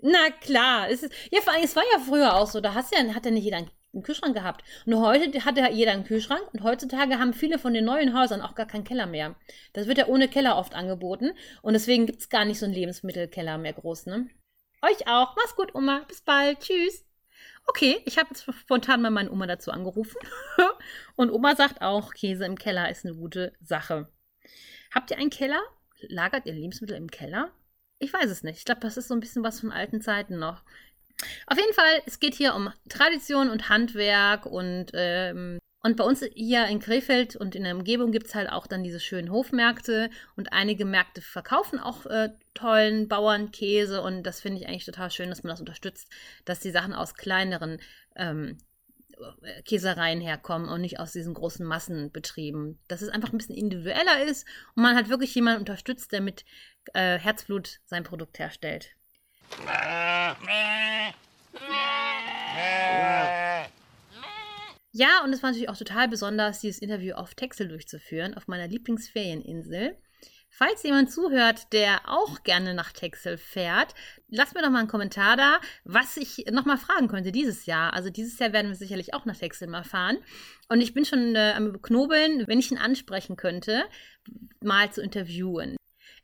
Na 0.00 0.30
klar. 0.40 0.88
Es 0.90 1.02
ist, 1.02 1.12
ja, 1.30 1.40
vor 1.40 1.52
allem, 1.52 1.64
es 1.64 1.76
war 1.76 1.84
ja 1.92 1.98
früher 2.00 2.34
auch 2.34 2.46
so. 2.48 2.60
Da 2.60 2.74
hast 2.74 2.92
ja, 2.94 3.14
hat 3.14 3.24
ja 3.24 3.30
nicht 3.30 3.44
jeder 3.44 3.58
einen 3.58 3.70
Kühlschrank 4.00 4.34
gehabt. 4.34 4.64
Und 4.86 4.98
heute 4.98 5.44
hat 5.44 5.58
ja 5.58 5.68
jeder 5.68 5.92
einen 5.92 6.04
Kühlschrank. 6.04 6.42
Und 6.54 6.62
heutzutage 6.62 7.18
haben 7.18 7.34
viele 7.34 7.58
von 7.58 7.74
den 7.74 7.84
neuen 7.84 8.18
Häusern 8.18 8.40
auch 8.40 8.54
gar 8.54 8.66
keinen 8.66 8.84
Keller 8.84 9.06
mehr. 9.06 9.34
Das 9.74 9.86
wird 9.86 9.98
ja 9.98 10.06
ohne 10.06 10.28
Keller 10.28 10.56
oft 10.56 10.74
angeboten. 10.74 11.32
Und 11.60 11.74
deswegen 11.74 12.06
gibt 12.06 12.20
es 12.20 12.30
gar 12.30 12.46
nicht 12.46 12.58
so 12.58 12.64
einen 12.64 12.74
Lebensmittelkeller 12.74 13.58
mehr 13.58 13.74
groß, 13.74 14.06
ne? 14.06 14.30
Euch 14.80 15.06
auch. 15.06 15.36
Mach's 15.36 15.56
gut, 15.56 15.74
Oma. 15.74 16.04
Bis 16.08 16.22
bald. 16.22 16.60
Tschüss. 16.60 17.04
Okay, 17.66 18.00
ich 18.06 18.18
habe 18.18 18.30
jetzt 18.30 18.46
spontan 18.60 19.02
mal 19.02 19.10
meine 19.10 19.30
Oma 19.30 19.46
dazu 19.46 19.70
angerufen. 19.70 20.18
Und 21.16 21.30
Oma 21.30 21.54
sagt 21.54 21.82
auch, 21.82 22.12
Käse 22.14 22.44
im 22.44 22.56
Keller 22.56 22.90
ist 22.90 23.04
eine 23.04 23.14
gute 23.14 23.52
Sache. 23.60 24.08
Habt 24.92 25.10
ihr 25.10 25.18
einen 25.18 25.30
Keller? 25.30 25.60
Lagert 26.08 26.46
ihr 26.46 26.52
Lebensmittel 26.52 26.96
im 26.96 27.10
Keller? 27.10 27.52
Ich 27.98 28.12
weiß 28.12 28.28
es 28.28 28.42
nicht. 28.42 28.58
Ich 28.58 28.64
glaube, 28.64 28.80
das 28.80 28.96
ist 28.96 29.06
so 29.06 29.14
ein 29.14 29.20
bisschen 29.20 29.44
was 29.44 29.60
von 29.60 29.70
alten 29.70 30.00
Zeiten 30.00 30.38
noch. 30.38 30.64
Auf 31.46 31.58
jeden 31.58 31.74
Fall, 31.74 32.02
es 32.06 32.20
geht 32.20 32.34
hier 32.34 32.54
um 32.54 32.72
Tradition 32.88 33.50
und 33.50 33.68
Handwerk 33.68 34.46
und 34.46 34.90
ähm, 34.94 35.58
und 35.84 35.96
bei 35.96 36.04
uns 36.04 36.24
hier 36.34 36.66
in 36.68 36.78
Krefeld 36.78 37.34
und 37.34 37.56
in 37.56 37.64
der 37.64 37.74
Umgebung 37.74 38.12
gibt 38.12 38.28
es 38.28 38.36
halt 38.36 38.48
auch 38.48 38.68
dann 38.68 38.84
diese 38.84 39.00
schönen 39.00 39.32
Hofmärkte 39.32 40.10
und 40.36 40.52
einige 40.52 40.84
Märkte 40.84 41.20
verkaufen 41.20 41.80
auch 41.80 42.06
äh, 42.06 42.30
tollen 42.54 43.08
Bauernkäse 43.08 44.00
und 44.00 44.22
das 44.22 44.40
finde 44.40 44.60
ich 44.60 44.68
eigentlich 44.68 44.84
total 44.84 45.10
schön, 45.10 45.28
dass 45.28 45.42
man 45.42 45.50
das 45.50 45.58
unterstützt, 45.58 46.08
dass 46.44 46.60
die 46.60 46.70
Sachen 46.70 46.92
aus 46.92 47.14
kleineren 47.14 47.80
ähm, 48.14 48.58
Käsereien 49.64 50.20
herkommen 50.20 50.68
und 50.68 50.80
nicht 50.80 51.00
aus 51.00 51.12
diesen 51.12 51.34
großen 51.34 51.66
Massenbetrieben. 51.66 52.78
Dass 52.88 53.02
es 53.02 53.08
einfach 53.08 53.32
ein 53.32 53.38
bisschen 53.38 53.56
individueller 53.56 54.24
ist 54.24 54.46
und 54.74 54.82
man 54.82 54.96
halt 54.96 55.08
wirklich 55.08 55.34
jemanden 55.34 55.60
unterstützt, 55.60 56.12
der 56.12 56.20
mit 56.20 56.44
äh, 56.94 57.18
Herzblut 57.18 57.80
sein 57.86 58.04
Produkt 58.04 58.38
herstellt. 58.38 58.96
Ja, 64.94 65.24
und 65.24 65.32
es 65.32 65.42
war 65.42 65.50
natürlich 65.50 65.70
auch 65.70 65.76
total 65.76 66.08
besonders, 66.08 66.60
dieses 66.60 66.80
Interview 66.82 67.14
auf 67.14 67.34
Texel 67.34 67.68
durchzuführen, 67.68 68.34
auf 68.34 68.46
meiner 68.46 68.68
Lieblingsferieninsel. 68.68 69.96
Falls 70.54 70.82
jemand 70.82 71.10
zuhört, 71.10 71.72
der 71.72 72.02
auch 72.06 72.42
gerne 72.42 72.74
nach 72.74 72.92
Texel 72.92 73.38
fährt, 73.38 73.94
lasst 74.28 74.54
mir 74.54 74.60
doch 74.60 74.68
mal 74.68 74.80
einen 74.80 74.88
Kommentar 74.88 75.38
da, 75.38 75.60
was 75.84 76.18
ich 76.18 76.44
nochmal 76.50 76.76
fragen 76.76 77.08
könnte 77.08 77.32
dieses 77.32 77.64
Jahr. 77.64 77.94
Also 77.94 78.10
dieses 78.10 78.38
Jahr 78.38 78.52
werden 78.52 78.68
wir 78.68 78.76
sicherlich 78.76 79.14
auch 79.14 79.24
nach 79.24 79.36
Texel 79.36 79.66
mal 79.66 79.82
fahren. 79.82 80.18
Und 80.68 80.82
ich 80.82 80.92
bin 80.92 81.06
schon 81.06 81.34
äh, 81.36 81.54
am 81.56 81.80
Knobeln, 81.80 82.46
wenn 82.46 82.58
ich 82.58 82.70
ihn 82.70 82.76
ansprechen 82.76 83.36
könnte, 83.36 83.84
mal 84.60 84.92
zu 84.92 85.00
interviewen. 85.00 85.76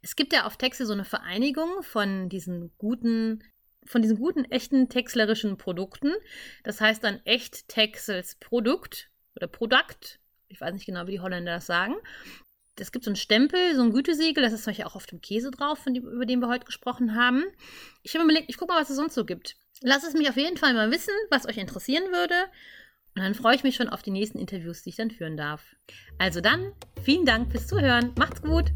Es 0.02 0.16
gibt 0.16 0.32
ja 0.32 0.46
auf 0.46 0.56
Texel 0.56 0.86
so 0.86 0.92
eine 0.92 1.04
Vereinigung 1.04 1.82
von 1.82 2.28
diesen 2.28 2.72
guten 2.78 3.42
von 3.84 4.02
diesen 4.02 4.18
guten, 4.18 4.44
echten 4.44 4.88
texlerischen 4.90 5.56
Produkten. 5.56 6.12
Das 6.62 6.80
heißt 6.80 7.02
dann 7.02 7.20
echt 7.24 7.68
Texels 7.68 8.34
Produkt 8.34 9.10
oder 9.34 9.46
Produkt. 9.46 10.20
Ich 10.48 10.60
weiß 10.60 10.74
nicht 10.74 10.86
genau, 10.86 11.06
wie 11.06 11.12
die 11.12 11.20
Holländer 11.20 11.54
das 11.54 11.66
sagen. 11.66 11.94
Es 12.76 12.92
gibt 12.92 13.04
so 13.04 13.10
einen 13.10 13.16
Stempel, 13.16 13.74
so 13.74 13.82
ein 13.82 13.92
Gütesiegel, 13.92 14.42
das 14.42 14.52
ist 14.52 14.64
zum 14.64 14.70
Beispiel 14.70 14.84
auch 14.84 14.94
auf 14.94 15.06
dem 15.06 15.20
Käse 15.20 15.50
drauf, 15.50 15.80
die, 15.88 15.98
über 15.98 16.26
den 16.26 16.40
wir 16.40 16.48
heute 16.48 16.66
gesprochen 16.66 17.16
haben. 17.16 17.44
Ich 18.02 18.14
habe 18.14 18.24
mir 18.24 18.30
überlegt, 18.30 18.50
ich 18.50 18.56
gucke 18.56 18.72
mal, 18.72 18.80
was 18.80 18.90
es 18.90 18.96
sonst 18.96 19.14
so 19.14 19.24
gibt. 19.24 19.56
Lasst 19.80 20.06
es 20.06 20.14
mich 20.14 20.28
auf 20.28 20.36
jeden 20.36 20.56
Fall 20.56 20.74
mal 20.74 20.90
wissen, 20.90 21.14
was 21.30 21.46
euch 21.46 21.56
interessieren 21.56 22.04
würde. 22.12 22.34
Und 23.16 23.22
dann 23.22 23.34
freue 23.34 23.56
ich 23.56 23.64
mich 23.64 23.74
schon 23.74 23.88
auf 23.88 24.02
die 24.02 24.12
nächsten 24.12 24.38
Interviews, 24.38 24.82
die 24.82 24.90
ich 24.90 24.96
dann 24.96 25.10
führen 25.10 25.36
darf. 25.36 25.74
Also 26.18 26.40
dann, 26.40 26.72
vielen 27.02 27.24
Dank 27.24 27.50
fürs 27.50 27.66
Zuhören. 27.66 28.12
Macht's 28.16 28.42
gut! 28.42 28.66